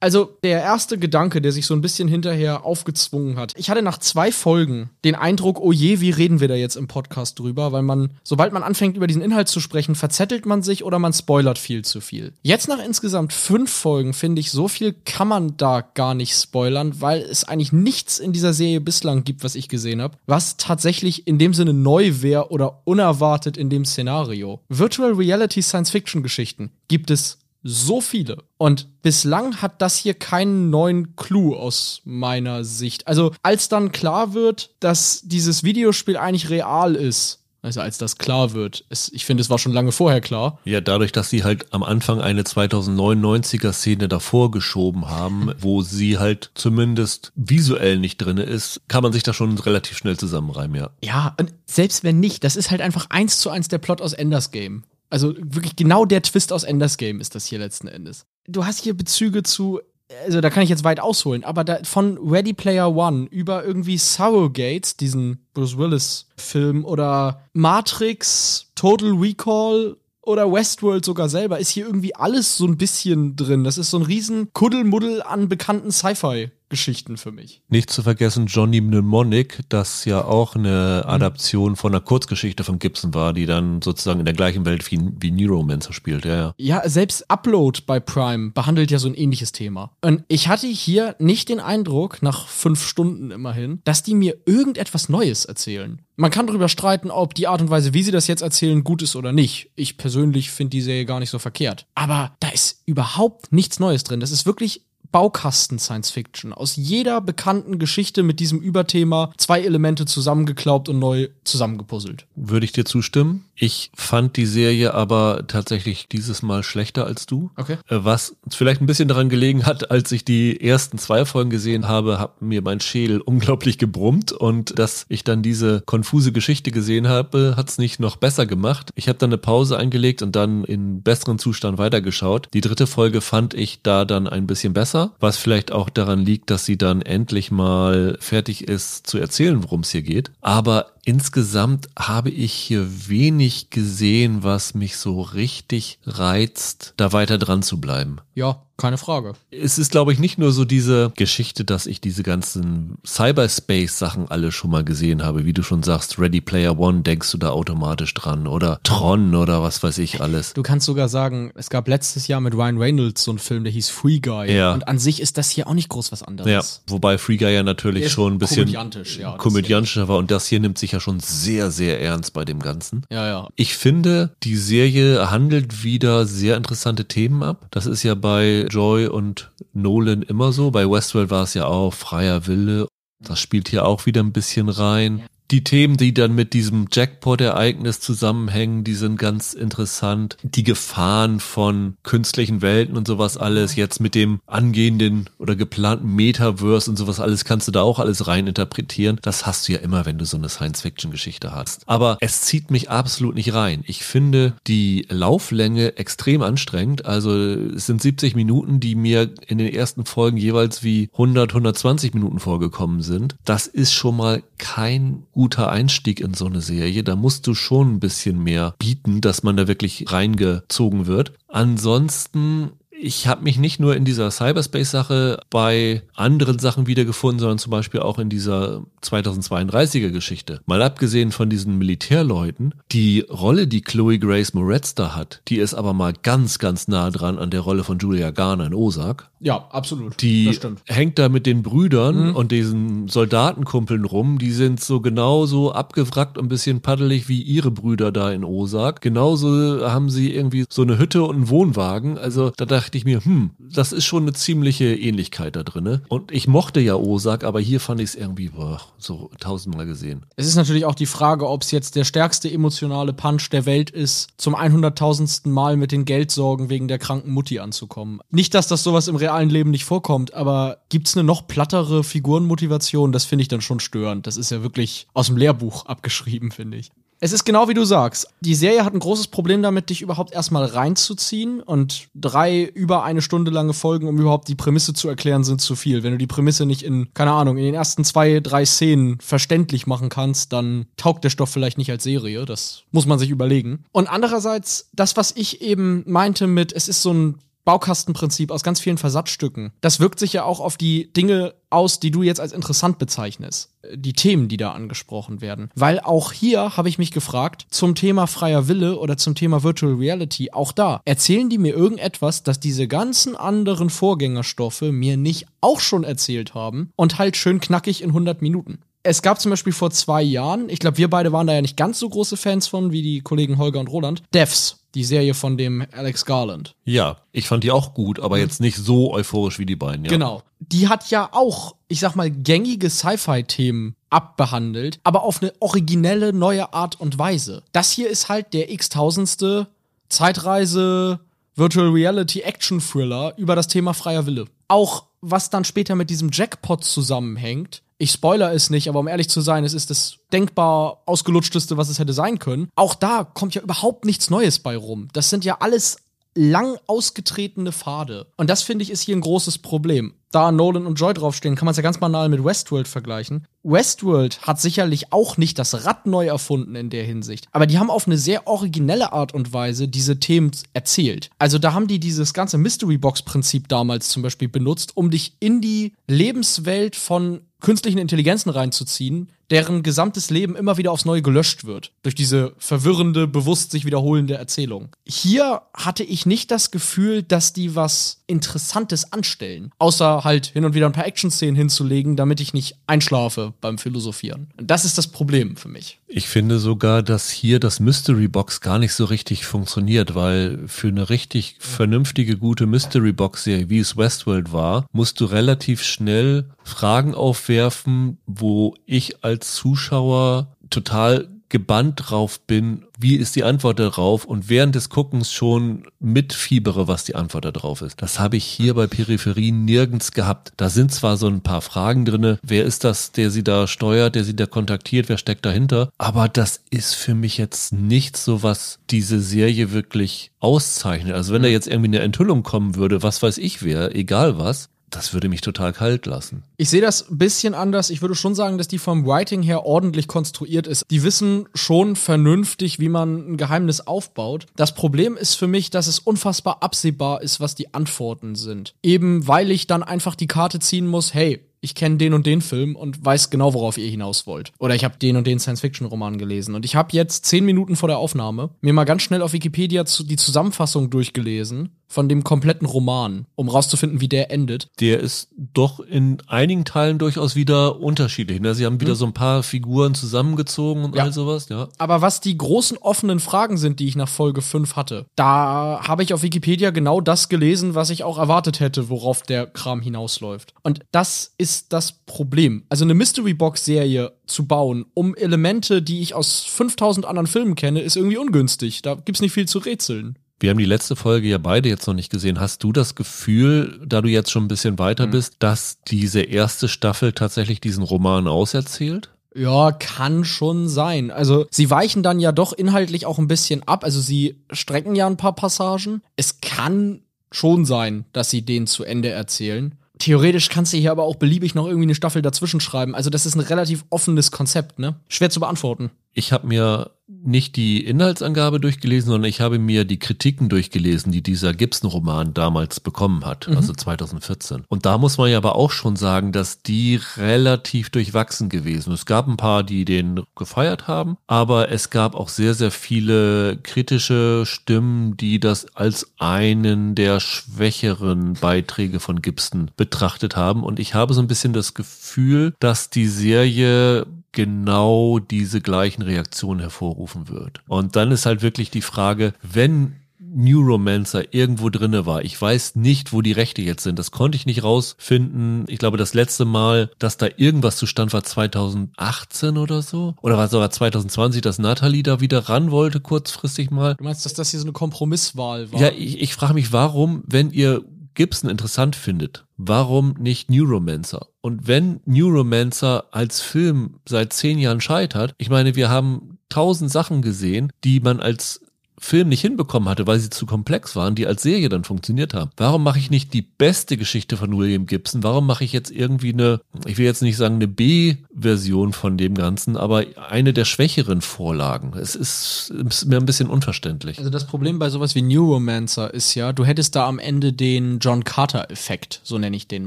[0.00, 3.52] Also, der erste Gedanke, der sich so ein bisschen hinterher aufgezwungen hat.
[3.56, 6.88] Ich hatte nach zwei Folgen den Eindruck, oh je, wie reden wir da jetzt im
[6.88, 7.72] Podcast drüber?
[7.72, 11.12] Weil man, sobald man anfängt, über diesen Inhalt zu sprechen, verzettelt man sich oder man
[11.12, 12.32] spoilert viel zu viel.
[12.42, 17.02] Jetzt nach insgesamt fünf Folgen finde ich, so viel kann man da gar nicht spoilern,
[17.02, 21.26] weil es eigentlich nichts in dieser Serie bislang gibt, was ich gesehen habe, was tatsächlich
[21.26, 24.60] in dem Sinne neu wäre oder unerwartet in dem Szenario.
[24.70, 28.38] Virtual Reality Science Fiction Geschichten gibt es so viele.
[28.56, 33.06] Und bislang hat das hier keinen neuen Clou aus meiner Sicht.
[33.06, 38.52] Also als dann klar wird, dass dieses Videospiel eigentlich real ist, also als das klar
[38.54, 38.84] wird.
[38.88, 40.58] Es, ich finde, es war schon lange vorher klar.
[40.64, 46.18] Ja, dadurch, dass sie halt am Anfang eine 2099er Szene davor geschoben haben, wo sie
[46.18, 50.90] halt zumindest visuell nicht drinne ist, kann man sich da schon relativ schnell zusammenreimen, ja.
[51.04, 54.14] Ja, und selbst wenn nicht, das ist halt einfach eins zu eins der Plot aus
[54.14, 54.84] Enders Game.
[55.10, 58.26] Also wirklich genau der Twist aus Enders Game ist das hier letzten Endes.
[58.46, 59.80] Du hast hier Bezüge zu
[60.24, 63.98] also da kann ich jetzt weit ausholen, aber da, von Ready Player One über irgendwie
[63.98, 72.14] Surrogates, diesen Bruce Willis-Film, oder Matrix, Total Recall oder Westworld sogar selber, ist hier irgendwie
[72.14, 73.64] alles so ein bisschen drin.
[73.64, 76.50] Das ist so ein riesen Kuddelmuddel an bekannten Sci-Fi.
[76.70, 77.60] Geschichten für mich.
[77.68, 81.10] Nicht zu vergessen Johnny Mnemonic, das ja auch eine mhm.
[81.10, 85.00] Adaption von einer Kurzgeschichte von Gibson war, die dann sozusagen in der gleichen Welt wie,
[85.20, 86.54] wie Neuromancer spielt, ja, ja.
[86.56, 89.90] Ja, selbst Upload bei Prime behandelt ja so ein ähnliches Thema.
[90.00, 95.08] Und ich hatte hier nicht den Eindruck, nach fünf Stunden immerhin, dass die mir irgendetwas
[95.08, 96.00] Neues erzählen.
[96.16, 99.00] Man kann darüber streiten, ob die Art und Weise, wie sie das jetzt erzählen, gut
[99.00, 99.70] ist oder nicht.
[99.74, 101.86] Ich persönlich finde die Serie gar nicht so verkehrt.
[101.94, 104.20] Aber da ist überhaupt nichts Neues drin.
[104.20, 106.52] Das ist wirklich Baukasten-Science-Fiction.
[106.52, 112.26] Aus jeder bekannten Geschichte mit diesem Überthema zwei Elemente zusammengeklaubt und neu zusammengepuzzelt.
[112.36, 113.46] Würde ich dir zustimmen?
[113.56, 117.50] Ich fand die Serie aber tatsächlich dieses Mal schlechter als du.
[117.56, 117.76] Okay.
[117.88, 121.86] Äh, was vielleicht ein bisschen daran gelegen hat, als ich die ersten zwei Folgen gesehen
[121.86, 127.08] habe, hat mir mein Schädel unglaublich gebrummt und dass ich dann diese konfuse Geschichte gesehen
[127.08, 128.90] habe, hat es nicht noch besser gemacht.
[128.94, 132.48] Ich habe dann eine Pause eingelegt und dann in besseren Zustand weitergeschaut.
[132.54, 136.50] Die dritte Folge fand ich da dann ein bisschen besser, was vielleicht auch daran liegt,
[136.50, 140.30] dass sie dann endlich mal fertig ist zu erzählen, worum es hier geht.
[140.40, 147.62] Aber insgesamt habe ich hier wenig gesehen, was mich so richtig reizt, da weiter dran
[147.62, 148.18] zu bleiben.
[148.34, 149.34] Ja, keine Frage.
[149.50, 154.52] Es ist, glaube ich, nicht nur so diese Geschichte, dass ich diese ganzen Cyberspace-Sachen alle
[154.52, 155.44] schon mal gesehen habe.
[155.44, 158.46] Wie du schon sagst, Ready Player One, denkst du da automatisch dran.
[158.46, 160.54] Oder Tron oder was weiß ich alles.
[160.54, 163.72] Du kannst sogar sagen, es gab letztes Jahr mit Ryan Reynolds so einen Film, der
[163.72, 164.50] hieß Free Guy.
[164.50, 164.72] Ja.
[164.72, 166.50] Und an sich ist das hier auch nicht groß was anderes.
[166.50, 170.16] Ja, wobei Free Guy ja natürlich schon ein bisschen komödiantisch, ja, komödiantischer war.
[170.16, 173.04] Und das hier nimmt sich ja schon sehr, sehr ernst bei dem Ganzen.
[173.10, 173.48] Ja, ja.
[173.56, 177.66] Ich finde, die Serie handelt wieder sehr interessante Themen ab.
[177.70, 180.70] Das ist ja bei Joy und Nolan immer so.
[180.70, 182.88] Bei Westworld war es ja auch freier Wille.
[183.20, 188.00] Das spielt hier auch wieder ein bisschen rein die Themen, die dann mit diesem Jackpot-Ereignis
[188.00, 190.36] zusammenhängen, die sind ganz interessant.
[190.42, 196.90] Die Gefahren von künstlichen Welten und sowas alles, jetzt mit dem angehenden oder geplanten Metaverse
[196.90, 199.18] und sowas alles, kannst du da auch alles rein interpretieren.
[199.22, 201.82] Das hast du ja immer, wenn du so eine Science-Fiction-Geschichte hast.
[201.86, 203.82] Aber es zieht mich absolut nicht rein.
[203.86, 207.04] Ich finde die Lauflänge extrem anstrengend.
[207.06, 212.14] Also es sind 70 Minuten, die mir in den ersten Folgen jeweils wie 100, 120
[212.14, 213.36] Minuten vorgekommen sind.
[213.44, 217.02] Das ist schon mal kein guter Einstieg in so eine Serie.
[217.02, 221.32] Da musst du schon ein bisschen mehr bieten, dass man da wirklich reingezogen wird.
[221.48, 222.72] Ansonsten
[223.02, 228.00] ich habe mich nicht nur in dieser Cyberspace-Sache bei anderen Sachen wiedergefunden, sondern zum Beispiel
[228.00, 230.60] auch in dieser 2032er Geschichte.
[230.66, 235.74] Mal abgesehen von diesen Militärleuten, die Rolle, die Chloe Grace Moretz da hat, die ist
[235.74, 239.30] aber mal ganz, ganz nah dran an der Rolle von Julia Garner in Ozark.
[239.42, 240.20] Ja, absolut.
[240.20, 242.36] Die hängt da mit den Brüdern mhm.
[242.36, 244.38] und diesen Soldatenkumpeln rum.
[244.38, 249.00] Die sind so genauso abgewrackt und ein bisschen paddelig wie ihre Brüder da in Ozark.
[249.00, 252.18] Genauso haben sie irgendwie so eine Hütte und einen Wohnwagen.
[252.18, 256.02] Also da dachte ich mir, hm, das ist schon eine ziemliche Ähnlichkeit da drin.
[256.08, 260.26] Und ich mochte ja Ozark, aber hier fand ich es irgendwie boah, so tausendmal gesehen.
[260.36, 263.90] Es ist natürlich auch die Frage, ob es jetzt der stärkste emotionale Punch der Welt
[263.90, 265.48] ist, zum 100.000.
[265.48, 268.20] Mal mit den Geldsorgen wegen der kranken Mutti anzukommen.
[268.30, 271.46] Nicht, dass das sowas im Real realen Leben nicht vorkommt, aber gibt es eine noch
[271.46, 273.12] plattere Figurenmotivation?
[273.12, 274.26] Das finde ich dann schon störend.
[274.26, 276.90] Das ist ja wirklich aus dem Lehrbuch abgeschrieben, finde ich.
[277.22, 278.28] Es ist genau wie du sagst.
[278.40, 281.60] Die Serie hat ein großes Problem damit, dich überhaupt erstmal reinzuziehen.
[281.60, 285.76] Und drei über eine Stunde lange Folgen, um überhaupt die Prämisse zu erklären, sind zu
[285.76, 286.02] viel.
[286.02, 289.86] Wenn du die Prämisse nicht in, keine Ahnung, in den ersten zwei, drei Szenen verständlich
[289.86, 292.46] machen kannst, dann taugt der Stoff vielleicht nicht als Serie.
[292.46, 293.84] Das muss man sich überlegen.
[293.92, 297.38] Und andererseits, das, was ich eben meinte mit, es ist so ein
[297.70, 299.70] Baukastenprinzip aus ganz vielen Versatzstücken.
[299.80, 303.70] Das wirkt sich ja auch auf die Dinge aus, die du jetzt als interessant bezeichnest.
[303.94, 305.70] Die Themen, die da angesprochen werden.
[305.76, 309.94] Weil auch hier habe ich mich gefragt, zum Thema freier Wille oder zum Thema Virtual
[309.94, 315.78] Reality, auch da, erzählen die mir irgendetwas, dass diese ganzen anderen Vorgängerstoffe mir nicht auch
[315.78, 318.80] schon erzählt haben und halt schön knackig in 100 Minuten.
[319.02, 321.76] Es gab zum Beispiel vor zwei Jahren, ich glaube, wir beide waren da ja nicht
[321.76, 324.76] ganz so große Fans von wie die Kollegen Holger und Roland, Devs.
[324.96, 326.74] Die Serie von dem Alex Garland.
[326.84, 328.42] Ja, ich fand die auch gut, aber Mhm.
[328.42, 330.04] jetzt nicht so euphorisch wie die beiden.
[330.04, 330.10] Ja.
[330.10, 330.42] Genau.
[330.58, 336.72] Die hat ja auch, ich sag mal, gängige Sci-Fi-Themen abbehandelt, aber auf eine originelle, neue
[336.74, 337.62] Art und Weise.
[337.70, 339.68] Das hier ist halt der x-tausendste
[340.08, 341.20] Zeitreise,
[341.54, 344.46] Virtual Reality Action Thriller über das Thema freier Wille.
[344.68, 347.82] Auch was dann später mit diesem Jackpot zusammenhängt.
[348.02, 351.90] Ich spoiler es nicht, aber um ehrlich zu sein, es ist das denkbar ausgelutschteste, was
[351.90, 352.70] es hätte sein können.
[352.74, 355.08] Auch da kommt ja überhaupt nichts Neues bei rum.
[355.12, 355.98] Das sind ja alles
[356.34, 358.26] lang ausgetretene Pfade.
[358.38, 360.14] Und das finde ich ist hier ein großes Problem.
[360.32, 363.46] Da Nolan und Joy draufstehen, kann man es ja ganz banal mit Westworld vergleichen.
[363.62, 367.90] Westworld hat sicherlich auch nicht das Rad neu erfunden in der Hinsicht, aber die haben
[367.90, 371.30] auf eine sehr originelle Art und Weise diese Themen erzählt.
[371.38, 375.34] Also da haben die dieses ganze Mystery Box Prinzip damals zum Beispiel benutzt, um dich
[375.40, 381.64] in die Lebenswelt von künstlichen Intelligenzen reinzuziehen, deren gesamtes Leben immer wieder aufs Neue gelöscht
[381.64, 381.92] wird.
[382.02, 384.90] Durch diese verwirrende, bewusst sich wiederholende Erzählung.
[385.04, 389.72] Hier hatte ich nicht das Gefühl, dass die was Interessantes anstellen.
[389.78, 394.48] Außer halt hin und wieder ein paar Action-Szenen hinzulegen, damit ich nicht einschlafe beim Philosophieren.
[394.56, 395.98] Das ist das Problem für mich.
[396.06, 400.88] Ich finde sogar, dass hier das Mystery Box gar nicht so richtig funktioniert, weil für
[400.88, 406.46] eine richtig vernünftige, gute Mystery Box Serie, wie es Westworld war, musst du relativ schnell
[406.64, 414.24] Fragen aufwerfen, wo ich als Zuschauer total gebannt drauf bin, wie ist die Antwort darauf
[414.24, 418.00] und während des Guckens schon mitfiebere, was die Antwort darauf ist.
[418.00, 420.52] Das habe ich hier bei Peripherie nirgends gehabt.
[420.56, 424.14] Da sind zwar so ein paar Fragen drinne, wer ist das, der sie da steuert,
[424.14, 428.42] der sie da kontaktiert, wer steckt dahinter, aber das ist für mich jetzt nicht so,
[428.42, 431.14] was diese Serie wirklich auszeichnet.
[431.14, 434.70] Also wenn da jetzt irgendwie eine Enthüllung kommen würde, was weiß ich wer, egal was,
[434.90, 436.42] das würde mich total kalt lassen.
[436.56, 437.90] Ich sehe das ein bisschen anders.
[437.90, 440.84] Ich würde schon sagen, dass die vom Writing her ordentlich konstruiert ist.
[440.90, 444.46] Die wissen schon vernünftig, wie man ein Geheimnis aufbaut.
[444.56, 448.74] Das Problem ist für mich, dass es unfassbar absehbar ist, was die Antworten sind.
[448.82, 452.40] Eben weil ich dann einfach die Karte ziehen muss, hey, ich kenne den und den
[452.40, 454.52] Film und weiß genau, worauf ihr hinaus wollt.
[454.58, 456.54] Oder ich habe den und den Science-Fiction-Roman gelesen.
[456.54, 459.84] Und ich habe jetzt zehn Minuten vor der Aufnahme mir mal ganz schnell auf Wikipedia
[459.84, 464.68] die Zusammenfassung durchgelesen von dem kompletten Roman, um rauszufinden, wie der endet.
[464.78, 468.40] Der ist doch in einigen Teilen durchaus wieder unterschiedlich.
[468.40, 468.54] Ne?
[468.54, 470.94] Sie haben wieder so ein paar Figuren zusammengezogen und.
[470.94, 471.02] Ja.
[471.02, 471.68] all sowas, ja.
[471.78, 476.04] Aber was die großen offenen Fragen sind, die ich nach Folge 5 hatte, da habe
[476.04, 480.54] ich auf Wikipedia genau das gelesen, was ich auch erwartet hätte, worauf der Kram hinausläuft.
[480.62, 482.64] Und das ist das Problem.
[482.68, 487.54] Also eine Mystery Box Serie zu bauen, um Elemente, die ich aus 5000 anderen Filmen
[487.54, 488.82] kenne, ist irgendwie ungünstig.
[488.82, 490.18] Da gibt's nicht viel zu rätseln.
[490.40, 492.40] Wir haben die letzte Folge ja beide jetzt noch nicht gesehen.
[492.40, 496.66] Hast du das Gefühl, da du jetzt schon ein bisschen weiter bist, dass diese erste
[496.66, 499.10] Staffel tatsächlich diesen Roman auserzählt?
[499.34, 501.10] Ja, kann schon sein.
[501.10, 503.84] Also, sie weichen dann ja doch inhaltlich auch ein bisschen ab.
[503.84, 506.02] Also, sie strecken ja ein paar Passagen.
[506.16, 509.76] Es kann schon sein, dass sie den zu Ende erzählen.
[510.00, 512.94] Theoretisch kannst du hier aber auch beliebig noch irgendwie eine Staffel dazwischen schreiben.
[512.94, 514.96] Also, das ist ein relativ offenes Konzept, ne?
[515.08, 515.90] Schwer zu beantworten.
[516.12, 516.90] Ich habe mir
[517.22, 522.80] nicht die Inhaltsangabe durchgelesen, sondern ich habe mir die Kritiken durchgelesen, die dieser Gibson-Roman damals
[522.80, 524.64] bekommen hat, also 2014.
[524.68, 528.92] Und da muss man ja aber auch schon sagen, dass die relativ durchwachsen gewesen.
[528.92, 533.58] Es gab ein paar, die den gefeiert haben, aber es gab auch sehr, sehr viele
[533.62, 540.62] kritische Stimmen, die das als einen der schwächeren Beiträge von Gibson betrachtet haben.
[540.62, 546.60] Und ich habe so ein bisschen das Gefühl, dass die Serie genau diese gleichen Reaktionen
[546.60, 547.62] hervorrufen wird.
[547.68, 549.96] Und dann ist halt wirklich die Frage, wenn
[550.32, 552.22] New Romancer irgendwo drinne war.
[552.24, 553.98] Ich weiß nicht, wo die Rechte jetzt sind.
[553.98, 555.64] Das konnte ich nicht rausfinden.
[555.66, 560.14] Ich glaube, das letzte Mal, dass da irgendwas zustand war 2018 oder so.
[560.22, 563.96] Oder war es sogar 2020, dass Natalie da wieder ran wollte, kurzfristig mal.
[563.96, 565.80] Du meinst, dass das hier so eine Kompromisswahl war?
[565.80, 567.82] Ja, ich, ich frage mich, warum, wenn ihr
[568.14, 571.28] Gibson interessant findet, warum nicht Neuromancer?
[571.40, 577.22] Und wenn Neuromancer als Film seit zehn Jahren scheitert, ich meine, wir haben tausend Sachen
[577.22, 578.60] gesehen, die man als
[579.02, 582.50] Film nicht hinbekommen hatte, weil sie zu komplex waren, die als Serie dann funktioniert haben.
[582.58, 585.22] Warum mache ich nicht die beste Geschichte von William Gibson?
[585.22, 589.34] Warum mache ich jetzt irgendwie eine, ich will jetzt nicht sagen eine B-Version von dem
[589.34, 591.94] Ganzen, aber eine der schwächeren Vorlagen?
[591.98, 594.18] Es ist, ist mir ein bisschen unverständlich.
[594.18, 597.52] Also das Problem bei sowas wie New Romancer ist ja, du hättest da am Ende
[597.54, 599.86] den John Carter-Effekt, so nenne ich den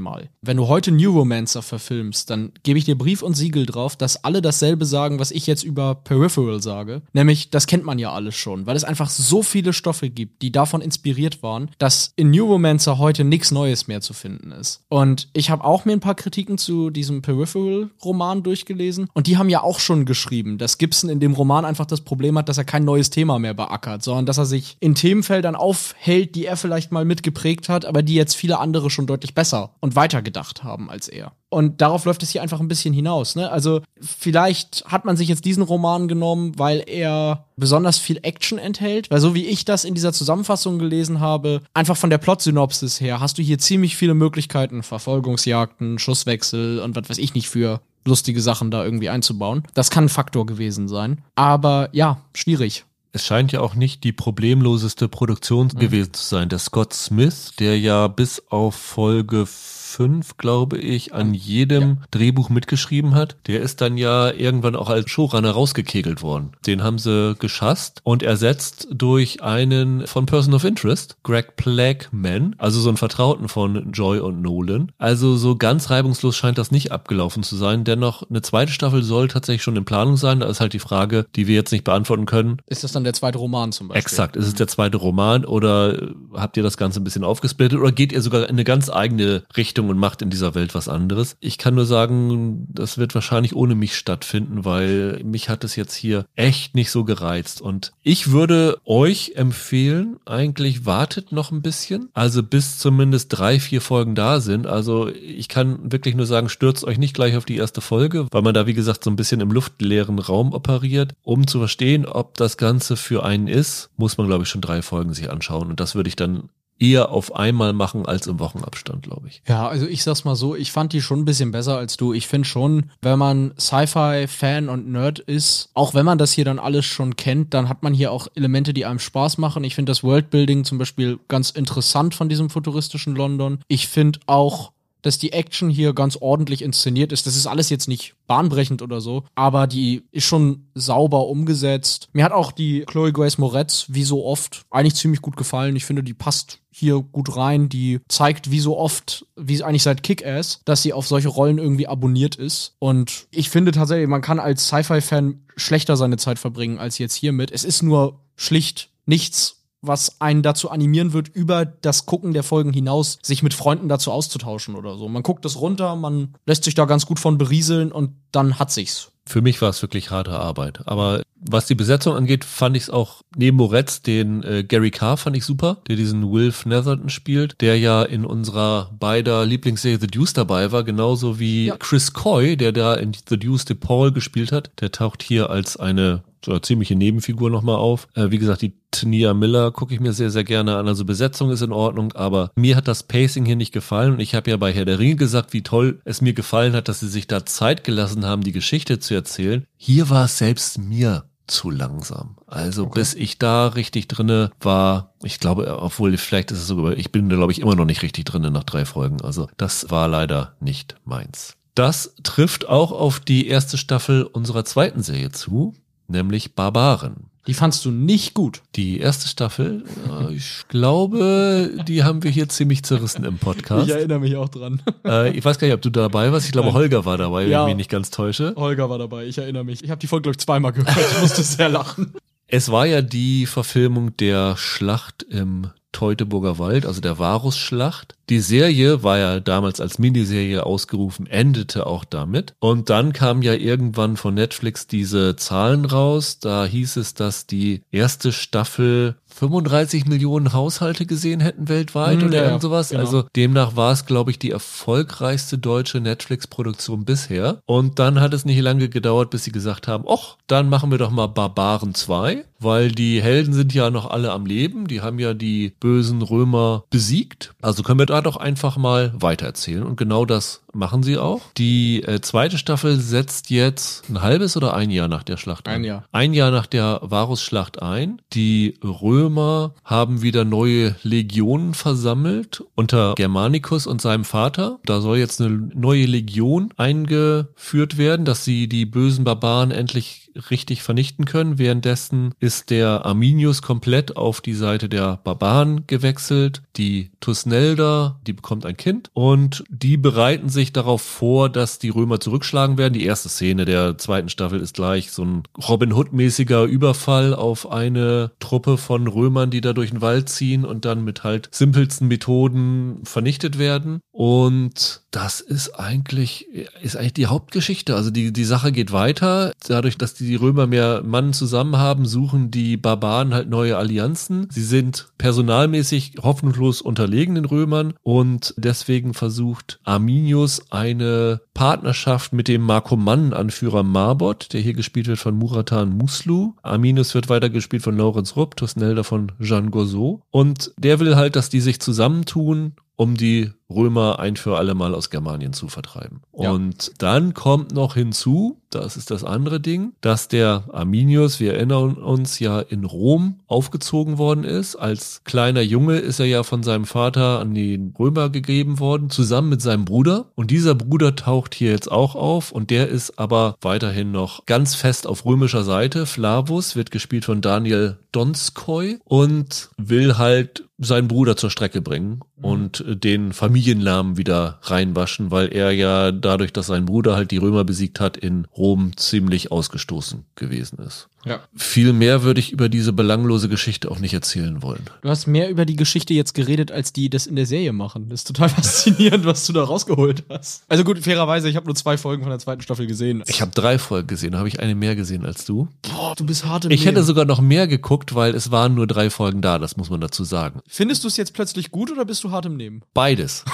[0.00, 0.28] mal.
[0.42, 4.24] Wenn du heute New Romancer verfilmst, dann gebe ich dir Brief und Siegel drauf, dass
[4.24, 7.02] alle dasselbe sagen, was ich jetzt über Peripheral sage.
[7.12, 10.52] Nämlich, das kennt man ja alles schon, weil es einfach so viele Stoffe gibt, die
[10.52, 14.84] davon inspiriert waren, dass in New Romancer heute nichts Neues mehr zu finden ist.
[14.88, 19.48] Und ich habe auch mir ein paar Kritiken zu diesem Peripheral-Roman durchgelesen und die haben
[19.48, 22.64] ja auch schon geschrieben, dass Gibson in dem Roman einfach das Problem hat, dass er
[22.64, 26.92] kein neues Thema mehr beackert, sondern dass er sich in Themenfeldern aufhält, die er vielleicht
[26.92, 30.90] mal mitgeprägt hat, aber die jetzt viele andere schon deutlich besser und weiter gedacht haben
[30.90, 31.32] als er.
[31.54, 33.36] Und darauf läuft es hier einfach ein bisschen hinaus.
[33.36, 33.48] Ne?
[33.48, 39.10] Also vielleicht hat man sich jetzt diesen Roman genommen, weil er besonders viel Action enthält,
[39.10, 43.20] weil so wie ich das in dieser Zusammenfassung gelesen habe, einfach von der Plot-Synopsis her,
[43.20, 48.40] hast du hier ziemlich viele Möglichkeiten, Verfolgungsjagden, Schusswechsel und was weiß ich nicht für lustige
[48.40, 49.62] Sachen da irgendwie einzubauen.
[49.74, 51.22] Das kann ein Faktor gewesen sein.
[51.36, 52.84] Aber ja, schwierig.
[53.12, 55.78] Es scheint ja auch nicht die problemloseste Produktion mhm.
[55.78, 56.48] gewesen zu sein.
[56.48, 59.46] Der Scott Smith, der ja bis auf Folge
[59.94, 61.96] fünf, glaube ich, an jedem ja.
[62.10, 63.36] Drehbuch mitgeschrieben hat.
[63.46, 66.50] Der ist dann ja irgendwann auch als Showrunner rausgekegelt worden.
[66.66, 72.80] Den haben sie geschasst und ersetzt durch einen von Person of Interest, Greg Plagman, also
[72.80, 74.90] so einen Vertrauten von Joy und Nolan.
[74.98, 77.84] Also so ganz reibungslos scheint das nicht abgelaufen zu sein.
[77.84, 80.40] Dennoch, eine zweite Staffel soll tatsächlich schon in Planung sein.
[80.40, 82.58] Da ist halt die Frage, die wir jetzt nicht beantworten können.
[82.66, 84.00] Ist das dann der zweite Roman zum Beispiel?
[84.00, 84.34] Exakt.
[84.34, 88.12] Ist es der zweite Roman oder habt ihr das Ganze ein bisschen aufgesplittet oder geht
[88.12, 91.36] ihr sogar in eine ganz eigene Richtung Richtung und macht in dieser Welt was anderes.
[91.40, 95.94] Ich kann nur sagen, das wird wahrscheinlich ohne mich stattfinden, weil mich hat es jetzt
[95.94, 97.60] hier echt nicht so gereizt.
[97.60, 102.08] Und ich würde euch empfehlen, eigentlich wartet noch ein bisschen.
[102.14, 104.66] Also bis zumindest drei, vier Folgen da sind.
[104.66, 108.42] Also ich kann wirklich nur sagen, stürzt euch nicht gleich auf die erste Folge, weil
[108.42, 111.14] man da, wie gesagt, so ein bisschen im luftleeren Raum operiert.
[111.22, 114.82] Um zu verstehen, ob das Ganze für einen ist, muss man, glaube ich, schon drei
[114.82, 115.70] Folgen sich anschauen.
[115.70, 119.42] Und das würde ich dann eher auf einmal machen als im Wochenabstand, glaube ich.
[119.48, 122.12] Ja, also ich sag's mal so, ich fand die schon ein bisschen besser als du.
[122.12, 126.58] Ich finde schon, wenn man Sci-Fi-Fan und Nerd ist, auch wenn man das hier dann
[126.58, 129.64] alles schon kennt, dann hat man hier auch Elemente, die einem Spaß machen.
[129.64, 133.60] Ich finde das Worldbuilding zum Beispiel ganz interessant von diesem futuristischen London.
[133.68, 134.73] Ich finde auch
[135.04, 137.26] dass die Action hier ganz ordentlich inszeniert ist.
[137.26, 142.08] Das ist alles jetzt nicht bahnbrechend oder so, aber die ist schon sauber umgesetzt.
[142.12, 145.76] Mir hat auch die Chloe Grace Moretz, wie so oft, eigentlich ziemlich gut gefallen.
[145.76, 147.68] Ich finde, die passt hier gut rein.
[147.68, 151.86] Die zeigt wie so oft, wie eigentlich seit Kick-Ass, dass sie auf solche Rollen irgendwie
[151.86, 152.74] abonniert ist.
[152.78, 157.50] Und ich finde tatsächlich, man kann als Sci-Fi-Fan schlechter seine Zeit verbringen als jetzt hiermit.
[157.52, 162.72] Es ist nur schlicht nichts was einen dazu animieren wird, über das Gucken der Folgen
[162.72, 165.08] hinaus sich mit Freunden dazu auszutauschen oder so.
[165.08, 168.70] Man guckt das runter, man lässt sich da ganz gut von berieseln und dann hat
[168.70, 169.10] sich's.
[169.26, 170.86] Für mich war es wirklich harte Arbeit.
[170.86, 175.16] Aber was die Besetzung angeht, fand ich es auch neben Moretz, den äh, Gary Carr
[175.16, 180.06] fand ich super, der diesen Wilf Netherton spielt, der ja in unserer beider Lieblingsserie The
[180.06, 181.76] Deuce dabei war, genauso wie ja.
[181.76, 184.70] Chris Coy, der da in The Deuce de Paul gespielt hat.
[184.80, 188.06] Der taucht hier als eine so ziemliche Nebenfigur nochmal auf.
[188.14, 190.86] Äh, wie gesagt, die Tania Miller gucke ich mir sehr, sehr gerne an.
[190.86, 194.12] Also Besetzung ist in Ordnung, aber mir hat das Pacing hier nicht gefallen.
[194.12, 196.88] Und ich habe ja bei Herr der Ringe gesagt, wie toll es mir gefallen hat,
[196.88, 199.64] dass sie sich da Zeit gelassen haben, die Geschichte zu erzählen.
[199.76, 202.36] Hier war es selbst mir zu langsam.
[202.46, 203.00] Also okay.
[203.00, 207.28] bis ich da richtig drinne war, ich glaube, obwohl vielleicht ist es sogar, ich bin
[207.28, 209.20] da glaube ich immer noch nicht richtig drinne nach drei Folgen.
[209.20, 211.56] Also das war leider nicht meins.
[211.74, 215.74] Das trifft auch auf die erste Staffel unserer zweiten Serie zu
[216.08, 217.30] nämlich Barbaren.
[217.46, 218.62] Die fandst du nicht gut.
[218.74, 223.86] Die erste Staffel, äh, ich glaube, die haben wir hier ziemlich zerrissen im Podcast.
[223.86, 224.80] Ich erinnere mich auch dran.
[225.04, 226.46] Äh, ich weiß gar nicht, ob du dabei warst.
[226.46, 228.54] Ich glaube, Holger war dabei, ja, wenn ich mich nicht ganz täusche.
[228.56, 229.84] Holger war dabei, ich erinnere mich.
[229.84, 230.96] Ich habe die Folge, glaube ich, zweimal gehört.
[230.96, 232.14] Ich musste sehr lachen.
[232.46, 238.14] Es war ja die Verfilmung der Schlacht im Teutoburger Wald, also der Varusschlacht.
[238.28, 242.54] Die Serie war ja damals als Miniserie ausgerufen, endete auch damit.
[242.58, 246.38] Und dann kam ja irgendwann von Netflix diese Zahlen raus.
[246.38, 252.36] Da hieß es, dass die erste Staffel 35 Millionen Haushalte gesehen hätten weltweit hm, oder
[252.36, 252.90] ja, irgend sowas.
[252.90, 253.00] Genau.
[253.00, 257.58] Also demnach war es, glaube ich, die erfolgreichste deutsche Netflix-Produktion bisher.
[257.66, 260.98] Und dann hat es nicht lange gedauert, bis sie gesagt haben, ach, dann machen wir
[260.98, 264.86] doch mal Barbaren 2, weil die Helden sind ja noch alle am Leben.
[264.86, 267.54] Die haben ja die bösen Römer besiegt.
[267.60, 269.82] Also können wir da doch einfach mal weitererzählen.
[269.82, 271.42] Und genau das machen sie auch.
[271.56, 275.76] Die äh, zweite Staffel setzt jetzt ein halbes oder ein Jahr nach der Schlacht ein.
[275.76, 276.04] Ein Jahr.
[276.12, 278.20] Ein Jahr nach der Varusschlacht ein.
[278.32, 284.78] Die Römer haben wieder neue Legionen versammelt unter Germanicus und seinem Vater.
[284.84, 290.82] Da soll jetzt eine neue Legion eingeführt werden, dass sie die bösen Barbaren endlich richtig
[290.82, 291.58] vernichten können.
[291.58, 296.62] Währenddessen ist der Arminius komplett auf die Seite der Barbaren gewechselt.
[296.76, 302.20] Die Tusnelda, die bekommt ein Kind und die bereiten sich darauf vor, dass die Römer
[302.20, 302.94] zurückschlagen werden.
[302.94, 308.32] Die erste Szene der zweiten Staffel ist gleich so ein Robin Hood-mäßiger Überfall auf eine
[308.40, 313.00] Truppe von Römern, die da durch den Wald ziehen und dann mit halt simpelsten Methoden
[313.04, 314.00] vernichtet werden.
[314.10, 316.48] Und das ist eigentlich,
[316.82, 317.94] ist eigentlich die Hauptgeschichte.
[317.94, 319.52] Also die, die Sache geht weiter.
[319.66, 324.48] Dadurch, dass die Römer mehr Mann zusammen haben, suchen die Barbaren halt neue Allianzen.
[324.50, 332.62] Sie sind personalmäßig hoffnungslos unterlegen den Römern und deswegen versucht Arminius eine Partnerschaft mit dem
[332.62, 336.54] Markomannen-Anführer Marbot, der hier gespielt wird von Muratan Muslu.
[336.62, 340.22] Arminius wird weiter gespielt von Lorenz Rupp, Tusnelda von Jean Gozot.
[340.30, 344.94] Und der will halt, dass die sich zusammentun um die Römer ein für alle Mal
[344.94, 346.22] aus Germanien zu vertreiben.
[346.38, 346.50] Ja.
[346.50, 351.94] Und dann kommt noch hinzu, das ist das andere Ding, dass der Arminius, wir erinnern
[351.94, 354.76] uns ja in Rom aufgezogen worden ist.
[354.76, 359.48] Als kleiner Junge ist er ja von seinem Vater an die Römer gegeben worden, zusammen
[359.48, 360.26] mit seinem Bruder.
[360.34, 364.74] Und dieser Bruder taucht hier jetzt auch auf und der ist aber weiterhin noch ganz
[364.74, 366.06] fest auf römischer Seite.
[366.06, 372.20] Flavus wird gespielt von Daniel Donskoy und will halt seinen Bruder zur Strecke bringen.
[372.40, 377.64] Und den Familiennamen wieder reinwaschen, weil er ja dadurch, dass sein Bruder halt die Römer
[377.64, 381.08] besiegt hat, in Rom ziemlich ausgestoßen gewesen ist.
[381.26, 381.40] Ja.
[381.56, 384.82] Viel mehr würde ich über diese belanglose Geschichte auch nicht erzählen wollen.
[385.00, 388.10] Du hast mehr über die Geschichte jetzt geredet, als die das in der Serie machen.
[388.10, 390.64] Das ist total faszinierend, was du da rausgeholt hast.
[390.68, 393.22] Also gut, fairerweise, ich habe nur zwei Folgen von der zweiten Staffel gesehen.
[393.26, 395.68] Ich habe drei Folgen gesehen, habe ich eine mehr gesehen als du.
[395.80, 396.96] Boah, du bist hart im Ich Leben.
[396.96, 400.02] hätte sogar noch mehr geguckt, weil es waren nur drei Folgen da, das muss man
[400.02, 400.60] dazu sagen.
[400.68, 402.82] Findest du es jetzt plötzlich gut oder bist du hart im Nehmen?
[402.94, 403.44] Beides.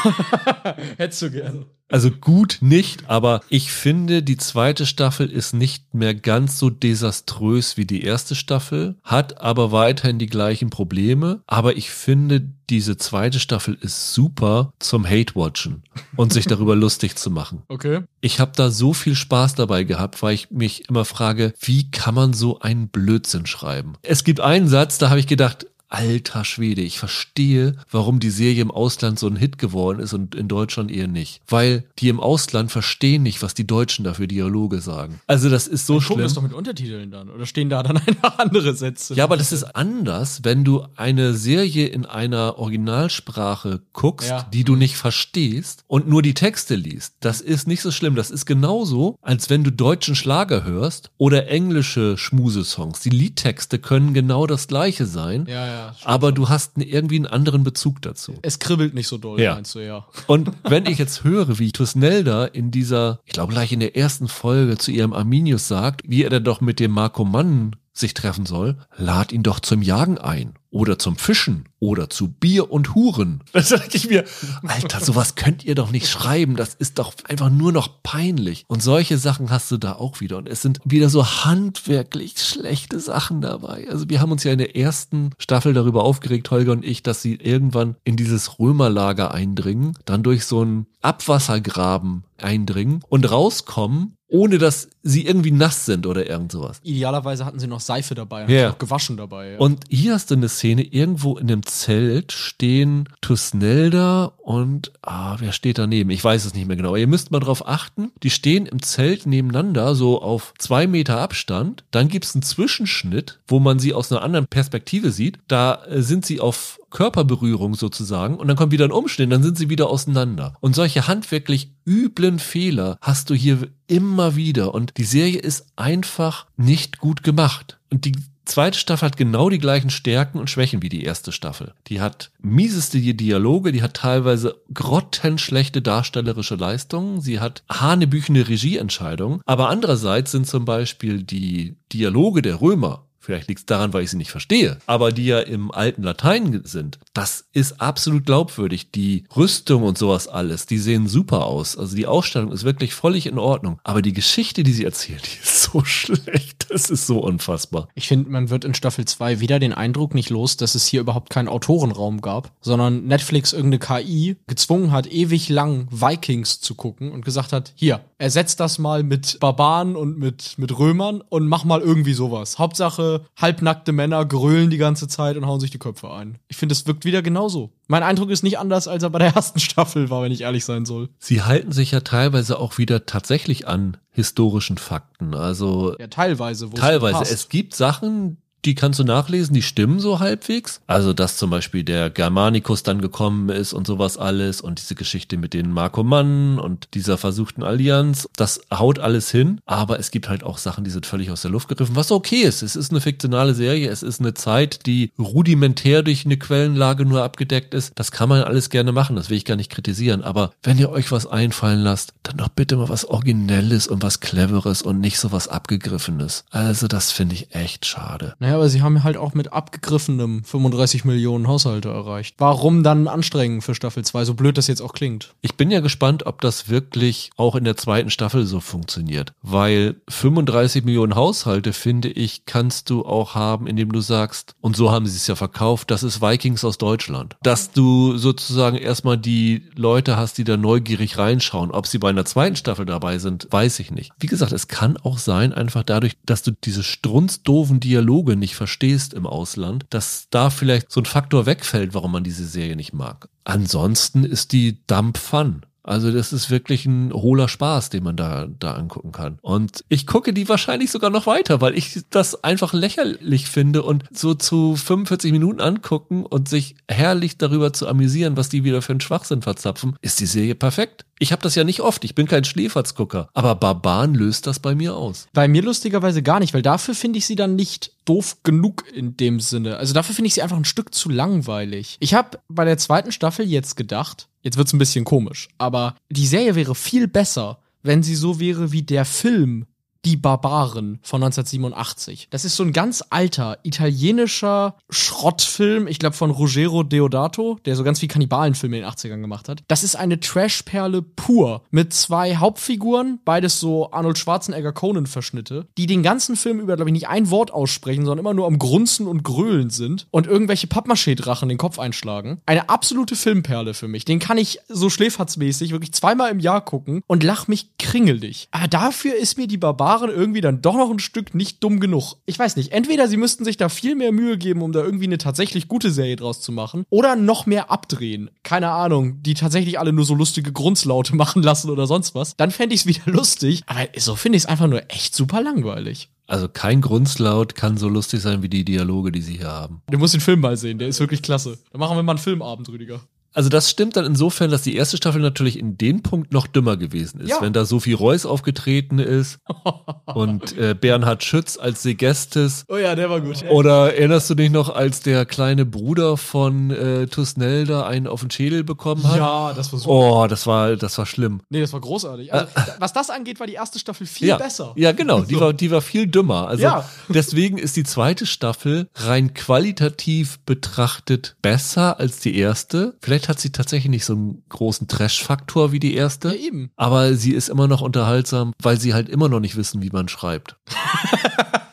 [0.97, 1.66] Hättest du gern.
[1.91, 7.77] Also gut nicht, aber ich finde, die zweite Staffel ist nicht mehr ganz so desaströs
[7.77, 11.41] wie die erste Staffel, hat aber weiterhin die gleichen Probleme.
[11.49, 15.83] Aber ich finde, diese zweite Staffel ist super zum Hate-Watchen
[16.14, 17.62] und sich darüber lustig zu machen.
[17.66, 18.03] Okay.
[18.21, 22.14] Ich habe da so viel Spaß dabei gehabt, weil ich mich immer frage, wie kann
[22.14, 23.95] man so einen Blödsinn schreiben?
[24.03, 28.62] Es gibt einen Satz, da habe ich gedacht, alter Schwede, ich verstehe, warum die Serie
[28.62, 31.43] im Ausland so ein Hit geworden ist und in Deutschland eher nicht.
[31.49, 35.20] Weil die im Ausland verstehen nicht, was die Deutschen dafür Dialoge sagen.
[35.26, 36.18] Also das ist so dann schlimm.
[36.20, 37.28] das doch mit Untertiteln dann.
[37.28, 39.14] Oder stehen da dann einfach andere Sätze?
[39.14, 44.49] Ja, aber das ist anders, wenn du eine Serie in einer Originalsprache guckst, ja.
[44.55, 47.14] die du nicht verstehst und nur die Texte liest.
[47.20, 48.14] Das ist nicht so schlimm.
[48.14, 53.01] Das ist genauso, als wenn du deutschen Schlager hörst oder englische Schmusesongs.
[53.01, 55.47] Die Liedtexte können genau das gleiche sein.
[55.49, 58.35] Ja, ja aber du hast irgendwie einen anderen Bezug dazu.
[58.43, 59.55] Es kribbelt nicht so doll, ja.
[59.55, 60.07] meinst du, ja.
[60.26, 64.28] Und wenn ich jetzt höre, wie Tusnelda in dieser, ich glaube gleich in der ersten
[64.28, 68.47] Folge zu ihrem Arminius sagt, wie er denn doch mit dem Marco Mann sich treffen
[68.47, 73.43] soll, lad ihn doch zum Jagen ein oder zum Fischen oder zu Bier und Huren.
[73.53, 74.25] Da sag ich mir,
[74.62, 76.57] Alter, sowas könnt ihr doch nicht schreiben.
[76.57, 78.64] Das ist doch einfach nur noch peinlich.
[78.68, 80.39] Und solche Sachen hast du da auch wieder.
[80.39, 83.89] Und es sind wieder so handwerklich schlechte Sachen dabei.
[83.91, 87.23] Also wir haben uns ja in der ersten Staffel darüber aufgeregt, Holger und ich, dass
[87.23, 94.59] sie irgendwann in dieses Römerlager eindringen, dann durch so einen Abwassergraben eindringen und rauskommen ohne
[94.59, 96.81] dass sie irgendwie nass sind oder irgend sowas.
[96.83, 98.68] Idealerweise hatten sie noch Seife dabei, ja.
[98.68, 99.53] noch gewaschen dabei.
[99.53, 99.59] Ja.
[99.59, 105.52] Und hier hast du eine Szene, irgendwo in einem Zelt stehen Tusnelda und, ah, wer
[105.52, 106.11] steht daneben?
[106.11, 106.96] Ich weiß es nicht mehr genau.
[106.96, 111.84] ihr müsst mal drauf achten, die stehen im Zelt nebeneinander, so auf zwei Meter Abstand.
[111.90, 115.38] Dann gibt's einen Zwischenschnitt, wo man sie aus einer anderen Perspektive sieht.
[115.48, 119.56] Da äh, sind sie auf Körperberührung sozusagen und dann kommt wieder ein Umschnitt, dann sind
[119.56, 120.56] sie wieder auseinander.
[120.61, 126.46] Und solche handwerklich üblen Fehler hast du hier immer wieder und die Serie ist einfach
[126.58, 127.78] nicht gut gemacht.
[127.90, 128.12] Und die
[128.51, 131.72] zweite Staffel hat genau die gleichen Stärken und Schwächen wie die erste Staffel.
[131.86, 139.68] Die hat mieseste Dialoge, die hat teilweise grottenschlechte darstellerische Leistungen, sie hat hanebüchende Regieentscheidungen, aber
[139.68, 144.16] andererseits sind zum Beispiel die Dialoge der Römer Vielleicht liegt es daran, weil ich sie
[144.16, 146.99] nicht verstehe, aber die ja im alten Latein sind.
[147.12, 148.91] Das ist absolut glaubwürdig.
[148.93, 151.77] Die Rüstung und sowas alles, die sehen super aus.
[151.77, 153.79] Also die Ausstellung ist wirklich völlig in Ordnung.
[153.85, 156.66] Aber die Geschichte, die sie erzählt, die ist so schlecht.
[156.71, 157.89] Das ist so unfassbar.
[157.95, 161.01] Ich finde, man wird in Staffel 2 wieder den Eindruck nicht los, dass es hier
[161.01, 167.12] überhaupt keinen Autorenraum gab, sondern Netflix irgendeine KI gezwungen hat, ewig lang Vikings zu gucken
[167.12, 171.64] und gesagt hat, hier, ersetzt das mal mit Barbaren und mit, mit Römern und mach
[171.64, 172.59] mal irgendwie sowas.
[172.59, 176.38] Hauptsache halbnackte Männer grölen die ganze Zeit und hauen sich die Köpfe ein.
[176.48, 177.72] Ich finde, es wirkt wieder genauso.
[177.88, 180.64] Mein Eindruck ist nicht anders, als er bei der ersten Staffel war, wenn ich ehrlich
[180.64, 181.08] sein soll.
[181.18, 185.34] Sie halten sich ja teilweise auch wieder tatsächlich an historischen Fakten.
[185.34, 186.70] Also Ja, teilweise.
[186.72, 187.18] wo teilweise.
[187.18, 187.32] passt.
[187.32, 190.80] Es gibt Sachen, die kannst du nachlesen, die stimmen so halbwegs.
[190.86, 195.36] Also, dass zum Beispiel der Germanicus dann gekommen ist und sowas alles und diese Geschichte
[195.36, 199.61] mit den Markomannen und dieser versuchten Allianz, das haut alles hin.
[199.66, 202.42] Aber es gibt halt auch Sachen, die sind völlig aus der Luft gegriffen, was okay
[202.42, 202.62] ist.
[202.62, 207.22] Es ist eine fiktionale Serie, es ist eine Zeit, die rudimentär durch eine Quellenlage nur
[207.22, 207.92] abgedeckt ist.
[207.96, 210.22] Das kann man alles gerne machen, das will ich gar nicht kritisieren.
[210.22, 214.20] Aber wenn ihr euch was einfallen lasst, dann doch bitte mal was Originelles und was
[214.20, 216.44] Cleveres und nicht so was Abgegriffenes.
[216.50, 218.34] Also, das finde ich echt schade.
[218.38, 222.36] Naja, aber sie haben halt auch mit abgegriffenem 35 Millionen Haushalte erreicht.
[222.38, 225.34] Warum dann anstrengen für Staffel 2, so blöd das jetzt auch klingt?
[225.40, 229.32] Ich bin ja gespannt, ob das wirklich auch in der zweiten Staffel so funktioniert.
[229.42, 234.90] Weil 35 Millionen Haushalte, finde ich, kannst du auch haben, indem du sagst, und so
[234.90, 237.36] haben sie es ja verkauft, das ist Vikings aus Deutschland.
[237.42, 241.70] Dass du sozusagen erstmal die Leute hast, die da neugierig reinschauen.
[241.70, 244.12] Ob sie bei einer zweiten Staffel dabei sind, weiß ich nicht.
[244.18, 249.14] Wie gesagt, es kann auch sein, einfach dadurch, dass du diese strunzdoofen Dialoge nicht verstehst
[249.14, 253.28] im Ausland, dass da vielleicht so ein Faktor wegfällt, warum man diese Serie nicht mag.
[253.45, 255.64] Ansonsten ist die Dump Fun.
[255.91, 259.38] Also das ist wirklich ein hohler Spaß, den man da, da angucken kann.
[259.43, 264.05] Und ich gucke die wahrscheinlich sogar noch weiter, weil ich das einfach lächerlich finde und
[264.12, 268.93] so zu 45 Minuten angucken und sich herrlich darüber zu amüsieren, was die wieder für
[268.93, 271.07] einen Schwachsinn verzapfen, ist die Serie perfekt.
[271.18, 274.74] Ich habe das ja nicht oft, ich bin kein Schläferzgucker, aber Barban löst das bei
[274.74, 275.26] mir aus.
[275.34, 279.16] Bei mir lustigerweise gar nicht, weil dafür finde ich sie dann nicht doof genug in
[279.16, 279.76] dem Sinne.
[279.76, 281.99] Also dafür finde ich sie einfach ein Stück zu langweilig.
[282.01, 286.26] Ich habe bei der zweiten Staffel jetzt gedacht, jetzt wird's ein bisschen komisch, aber die
[286.26, 289.66] Serie wäre viel besser, wenn sie so wäre wie der Film
[290.07, 292.28] Die Barbaren von 1987.
[292.30, 297.84] Das ist so ein ganz alter italienischer Schrottfilm, ich glaube von Ruggero Deodato, der so
[297.84, 299.62] ganz viel Kannibalenfilme in den 80ern gemacht hat.
[299.68, 305.86] Das ist eine Trashperle pur mit zwei Hauptfiguren, beides so Arnold Schwarzenegger Conan Verschnitte, die
[305.86, 309.07] den ganzen Film über glaube ich nicht ein Wort aussprechen, sondern immer nur am Grunzen
[309.07, 312.40] und Grölen sind und irgendwelche Pappmaché-Drachen den Kopf einschlagen.
[312.46, 314.07] Eine absolute Filmperle für mich.
[314.07, 318.48] Den kann ich so schläferzmäßig wirklich zweimal im Jahr gucken und lach mich kringelig.
[318.51, 322.14] Aber dafür ist mir die Barbaren irgendwie dann doch noch ein Stück nicht dumm genug.
[322.26, 325.07] Ich weiß nicht, entweder sie müssten sich da viel mehr Mühe geben, um da irgendwie
[325.07, 328.30] eine tatsächlich gute Serie draus zu machen, oder noch mehr abdrehen.
[328.43, 332.36] Keine Ahnung, die tatsächlich alle nur so lustige Grunzlaute machen lassen oder sonst was.
[332.36, 335.43] Dann fände ich es wieder lustig, aber so finde ich es einfach nur echt super
[335.43, 336.11] langweilig.
[336.26, 339.82] Also kein Grunzlaut kann so lustig sein wie die Dialoge, die sie hier haben.
[339.91, 341.59] Du musst den Film mal sehen, der ist wirklich klasse.
[341.72, 343.01] Da machen wir mal einen Filmabend, Rüdiger.
[343.33, 346.76] Also das stimmt dann insofern, dass die erste Staffel natürlich in dem Punkt noch dümmer
[346.76, 347.41] gewesen ist, Ja.
[347.41, 349.39] wenn da Sophie Reuss aufgetreten ist
[350.07, 352.64] und äh, Bernhard Schütz als Segestes.
[352.68, 353.45] Oh ja, der war gut.
[353.51, 358.20] Oder erinnerst du dich noch, als der kleine Bruder von äh, Tusnel da einen auf
[358.20, 359.16] den Schädel bekommen hat?
[359.16, 359.93] Ja, das war super.
[359.95, 361.41] Oh, das war, das war schlimm.
[361.51, 362.33] Nee, das war großartig.
[362.33, 362.47] Also,
[362.78, 364.72] was das angeht, war die erste Staffel viel ja, besser.
[364.76, 365.20] Ja, genau.
[365.20, 365.41] Die, So.
[365.41, 366.49] war, die war viel dümmer.
[366.49, 366.89] Also Ja.
[367.09, 372.97] deswegen ist die zweite Staffel rein qualitativ betrachtet besser als die erste.
[373.01, 376.29] Vielleicht hat sie tatsächlich nicht so einen großen Trash-Faktor wie die erste.
[376.29, 376.71] Ja, eben.
[376.77, 380.09] Aber sie ist immer noch unterhaltsam, weil sie halt immer noch nicht wissen, wie man
[380.09, 380.57] schreibt.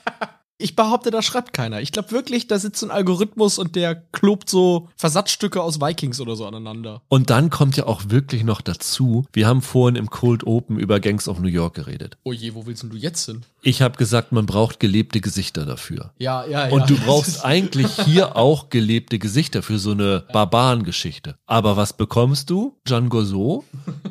[0.59, 1.81] Ich behaupte, da schreibt keiner.
[1.81, 6.19] Ich glaube wirklich, da sitzt so ein Algorithmus und der klobt so Versatzstücke aus Vikings
[6.19, 7.03] oder so aneinander.
[7.09, 10.99] Und dann kommt ja auch wirklich noch dazu, wir haben vorhin im Cold Open über
[10.99, 12.17] Gangs of New York geredet.
[12.23, 13.43] Oh je, wo willst denn du jetzt hin?
[13.61, 16.11] Ich habe gesagt, man braucht gelebte Gesichter dafür.
[16.17, 16.73] Ja, ja, ja.
[16.73, 21.35] Und du brauchst eigentlich hier auch gelebte Gesichter für so eine Barbarengeschichte.
[21.45, 22.75] Aber was bekommst du?
[22.87, 23.63] Jeanne Gozo,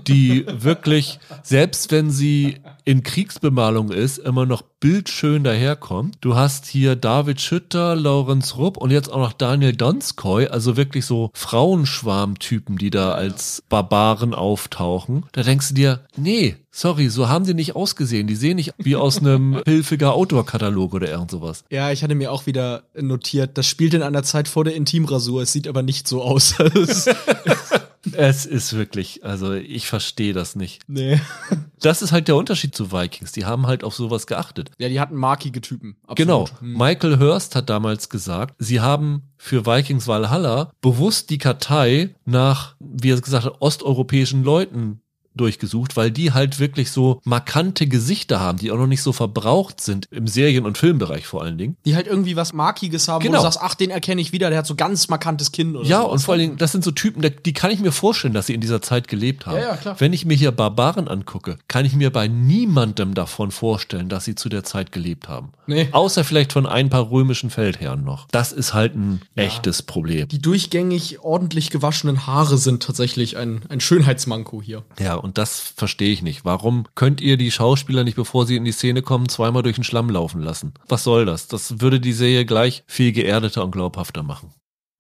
[0.07, 6.19] die wirklich, selbst wenn sie in Kriegsbemalung ist, immer noch bildschön daherkommt.
[6.21, 11.05] Du hast hier David Schütter, Laurenz Rupp und jetzt auch noch Daniel Donskoy, also wirklich
[11.05, 15.27] so Frauenschwarmtypen, die da als Barbaren auftauchen.
[15.33, 18.29] Da denkst du dir, nee, sorry, so haben die nicht ausgesehen.
[18.29, 21.65] Die sehen nicht wie aus einem Hilfiger Outdoor-Katalog oder irgend sowas.
[21.71, 25.43] Ja, ich hatte mir auch wieder notiert, das spielt in einer Zeit vor der Intimrasur.
[25.43, 26.55] Es sieht aber nicht so aus.
[28.13, 30.83] Es- ist wirklich, also ich verstehe das nicht.
[30.89, 31.21] nee.
[31.79, 33.33] Das ist halt der Unterschied zu Vikings.
[33.33, 34.71] Die haben halt auf sowas geachtet.
[34.79, 35.97] Ja, die hatten markige Typen.
[36.07, 36.17] Absolut.
[36.17, 36.49] Genau.
[36.61, 36.73] Hm.
[36.73, 43.11] Michael Hurst hat damals gesagt, sie haben für Vikings Valhalla bewusst die Kartei nach, wie
[43.11, 45.01] er gesagt hat, osteuropäischen Leuten
[45.37, 49.81] durchgesucht, weil die halt wirklich so markante Gesichter haben, die auch noch nicht so verbraucht
[49.81, 51.77] sind im Serien- und Filmbereich vor allen Dingen.
[51.85, 53.35] Die halt irgendwie was Markiges haben, Genau.
[53.39, 55.87] wo du sagst, ach, den erkenne ich wieder, der hat so ganz markantes Kinn oder
[55.89, 56.13] Ja, sowas.
[56.13, 58.55] und vor allen Dingen, das sind so Typen, die- kann ich mir vorstellen, dass sie
[58.55, 59.57] in dieser Zeit gelebt haben.
[59.57, 59.97] Ja, ja, klar.
[59.99, 64.35] Wenn ich mir hier Barbaren angucke, kann ich mir bei niemandem davon vorstellen, dass sie
[64.35, 65.53] zu der Zeit gelebt haben.
[65.67, 65.89] Nee.
[65.93, 68.29] Außer vielleicht von ein paar römischen Feldherren noch.
[68.31, 70.29] Das ist halt ein echtes Problem.
[70.29, 74.85] Die durchgängig ordentlich gewaschenen Haare sind tatsächlich ein, ein Schönheitsmanko hier.
[74.99, 76.45] Ja, und das verstehe ich nicht.
[76.45, 79.83] Warum könnt ihr die Schauspieler nicht, bevor sie in die Szene kommen, zweimal durch den
[79.83, 80.73] Schlamm laufen lassen?
[80.87, 81.49] Was soll das?
[81.49, 84.55] Das würde die Serie gleich viel geerdeter und glaubhafter machen.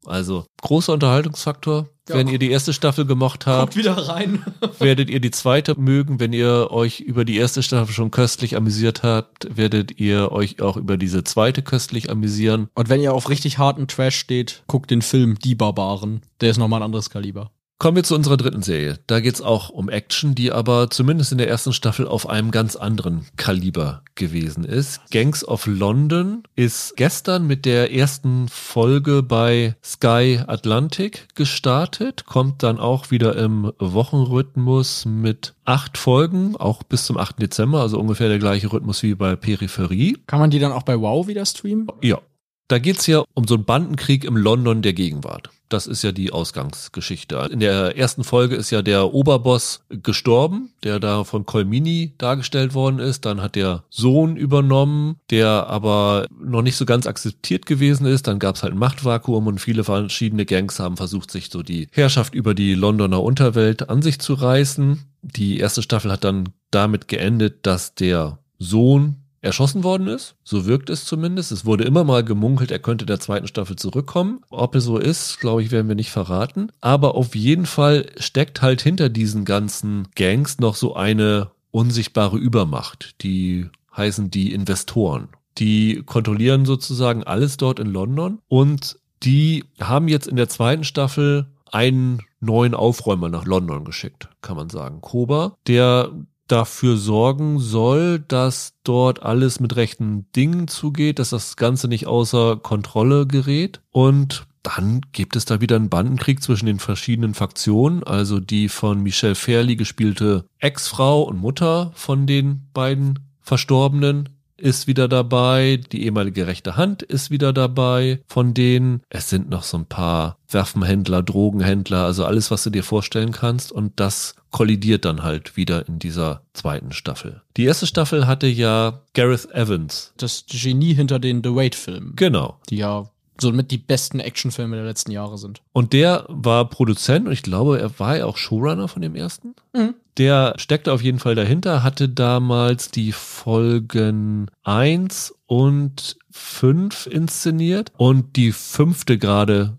[0.04, 1.88] Also, großer Unterhaltungsfaktor.
[2.08, 2.16] Ja.
[2.16, 4.44] Wenn ihr die erste Staffel gemocht habt, Kommt wieder rein.
[4.80, 6.18] werdet ihr die zweite mögen.
[6.18, 10.76] Wenn ihr euch über die erste Staffel schon köstlich amüsiert habt, werdet ihr euch auch
[10.76, 12.68] über diese zweite köstlich amüsieren.
[12.74, 16.22] Und wenn ihr auf richtig harten Trash steht, guckt den Film Die Barbaren.
[16.40, 17.52] Der ist nochmal ein anderes Kaliber.
[17.78, 18.98] Kommen wir zu unserer dritten Serie.
[19.06, 22.74] Da geht's auch um Action, die aber zumindest in der ersten Staffel auf einem ganz
[22.74, 25.02] anderen Kaliber gewesen ist.
[25.10, 32.78] Gangs of London ist gestern mit der ersten Folge bei Sky Atlantic gestartet, kommt dann
[32.78, 37.42] auch wieder im Wochenrhythmus mit acht Folgen, auch bis zum 8.
[37.42, 40.16] Dezember, also ungefähr der gleiche Rhythmus wie bei Peripherie.
[40.26, 41.88] Kann man die dann auch bei Wow wieder streamen?
[42.00, 42.22] Ja.
[42.68, 45.50] Da geht's ja um so einen Bandenkrieg im London der Gegenwart.
[45.68, 47.48] Das ist ja die Ausgangsgeschichte.
[47.50, 53.00] In der ersten Folge ist ja der Oberboss gestorben, der da von Colmini dargestellt worden
[53.00, 53.24] ist.
[53.24, 58.28] Dann hat der Sohn übernommen, der aber noch nicht so ganz akzeptiert gewesen ist.
[58.28, 62.34] Dann gab's halt ein Machtvakuum und viele verschiedene Gangs haben versucht, sich so die Herrschaft
[62.34, 65.04] über die Londoner Unterwelt an sich zu reißen.
[65.22, 70.34] Die erste Staffel hat dann damit geendet, dass der Sohn erschossen worden ist.
[70.44, 71.52] So wirkt es zumindest.
[71.52, 74.40] Es wurde immer mal gemunkelt, er könnte der zweiten Staffel zurückkommen.
[74.50, 76.70] Ob es so ist, glaube ich, werden wir nicht verraten.
[76.80, 83.14] Aber auf jeden Fall steckt halt hinter diesen ganzen Gangs noch so eine unsichtbare Übermacht.
[83.22, 85.28] Die heißen die Investoren.
[85.58, 91.46] Die kontrollieren sozusagen alles dort in London und die haben jetzt in der zweiten Staffel
[91.72, 95.00] einen neuen Aufräumer nach London geschickt, kann man sagen.
[95.00, 96.10] Koba, der
[96.48, 102.56] dafür sorgen soll, dass dort alles mit rechten Dingen zugeht, dass das Ganze nicht außer
[102.56, 103.80] Kontrolle gerät.
[103.90, 109.00] Und dann gibt es da wieder einen Bandenkrieg zwischen den verschiedenen Faktionen, also die von
[109.02, 116.46] Michelle Fairley gespielte Ex-Frau und Mutter von den beiden Verstorbenen ist wieder dabei, die ehemalige
[116.46, 119.02] rechte Hand ist wieder dabei von denen.
[119.10, 123.72] Es sind noch so ein paar Waffenhändler, Drogenhändler, also alles, was du dir vorstellen kannst
[123.72, 127.42] und das kollidiert dann halt wieder in dieser zweiten Staffel.
[127.56, 130.14] Die erste Staffel hatte ja Gareth Evans.
[130.16, 132.14] Das Genie hinter den The Wait-Filmen.
[132.16, 132.58] Genau.
[132.70, 135.60] Die ja somit die besten Actionfilme der letzten Jahre sind.
[135.72, 139.54] Und der war Produzent und ich glaube, er war ja auch Showrunner von dem ersten.
[139.74, 139.94] Mhm.
[140.18, 148.36] Der steckte auf jeden Fall dahinter, hatte damals die Folgen 1 und 5 inszeniert und
[148.36, 149.78] die fünfte gerade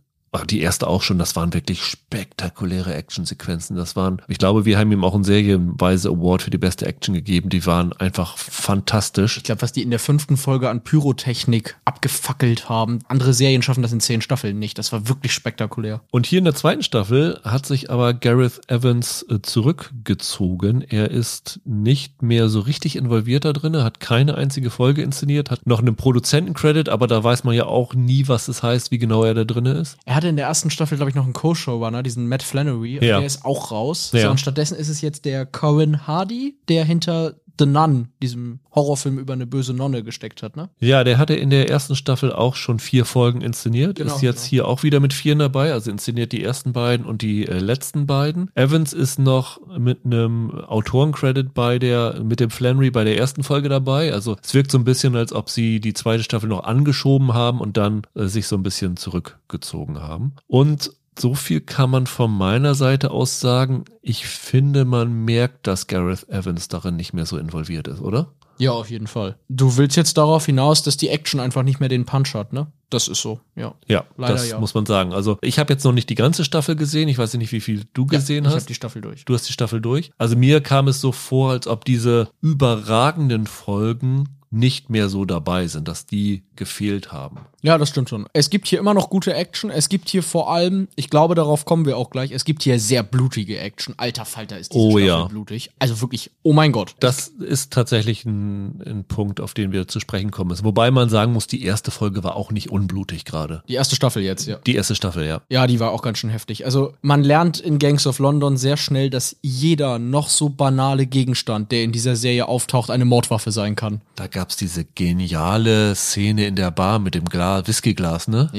[0.49, 3.75] Die erste auch schon, das waren wirklich spektakuläre Actionsequenzen.
[3.75, 7.15] Das waren, ich glaube, wir haben ihm auch einen serienweise Award für die beste Action
[7.15, 7.49] gegeben.
[7.49, 9.37] Die waren einfach fantastisch.
[9.37, 12.99] Ich glaube, was die in der fünften Folge an Pyrotechnik abgefackelt haben.
[13.07, 14.77] Andere Serien schaffen das in zehn Staffeln nicht.
[14.77, 16.01] Das war wirklich spektakulär.
[16.11, 20.81] Und hier in der zweiten Staffel hat sich aber Gareth Evans äh, zurückgezogen.
[20.81, 25.65] Er ist nicht mehr so richtig involviert da drin, hat keine einzige Folge inszeniert, hat
[25.65, 29.23] noch einen Produzentencredit, aber da weiß man ja auch nie, was es heißt, wie genau
[29.23, 29.97] er da drin ist.
[30.05, 32.95] Er hatte in der ersten Staffel, glaube ich, noch einen Co-Showrunner, diesen Matt Flannery.
[32.95, 33.19] Ja.
[33.19, 34.11] Der ist auch raus.
[34.13, 34.23] Ja.
[34.23, 39.17] So, und stattdessen ist es jetzt der Cohen Hardy, der hinter The Nun, diesem Horrorfilm
[39.17, 40.69] über eine böse Nonne, gesteckt hat, ne?
[40.79, 44.41] Ja, der hatte in der ersten Staffel auch schon vier Folgen inszeniert, Genau, ist jetzt
[44.41, 44.49] genau.
[44.49, 48.05] hier auch wieder mit vier dabei, also inszeniert die ersten beiden und die äh, letzten
[48.05, 48.51] beiden.
[48.55, 53.69] Evans ist noch mit einem Autorencredit bei der, mit dem Flannery bei der ersten Folge
[53.69, 54.13] dabei.
[54.13, 57.59] Also es wirkt so ein bisschen, als ob sie die zweite Staffel noch angeschoben haben
[57.59, 60.33] und dann äh, sich so ein bisschen zurückgezogen haben.
[60.47, 63.85] Und so viel kann man von meiner Seite aus sagen.
[64.01, 68.33] Ich finde, man merkt, dass Gareth Evans darin nicht mehr so involviert ist, oder?
[68.59, 69.37] Ja, auf jeden Fall.
[69.49, 72.67] Du willst jetzt darauf hinaus, dass die Action einfach nicht mehr den Punch hat, ne?
[72.89, 73.75] Das ist so, ja.
[73.87, 74.59] Ja, Leider das ja.
[74.59, 75.13] muss man sagen.
[75.13, 77.09] Also ich habe jetzt noch nicht die ganze Staffel gesehen.
[77.09, 78.55] Ich weiß nicht, wie viel du gesehen ich hast.
[78.55, 79.25] habe die Staffel durch.
[79.25, 80.11] Du hast die Staffel durch.
[80.17, 85.67] Also mir kam es so vor, als ob diese überragenden Folgen nicht mehr so dabei
[85.67, 87.39] sind, dass die gefehlt haben.
[87.61, 88.27] Ja, das stimmt schon.
[88.33, 89.69] Es gibt hier immer noch gute Action.
[89.69, 92.79] Es gibt hier vor allem, ich glaube, darauf kommen wir auch gleich, es gibt hier
[92.79, 93.93] sehr blutige Action.
[93.97, 95.23] Alter Falter ist diese Oh, Staffel ja.
[95.25, 95.71] blutig.
[95.79, 96.95] Also wirklich, oh mein Gott.
[96.99, 100.65] Das ist tatsächlich ein, ein Punkt, auf den wir zu sprechen kommen müssen.
[100.65, 103.63] Wobei man sagen muss, die erste Folge war auch nicht unblutig gerade.
[103.67, 104.57] Die erste Staffel jetzt, ja.
[104.65, 105.41] Die erste Staffel, ja.
[105.49, 106.63] Ja, die war auch ganz schön heftig.
[106.65, 111.71] Also man lernt in Gangs of London sehr schnell, dass jeder noch so banale Gegenstand,
[111.71, 114.01] der in dieser Serie auftaucht, eine Mordwaffe sein kann.
[114.15, 118.49] Da gab's diese geniale Szene in der Bar mit dem Glas, Whiskyglas, ne?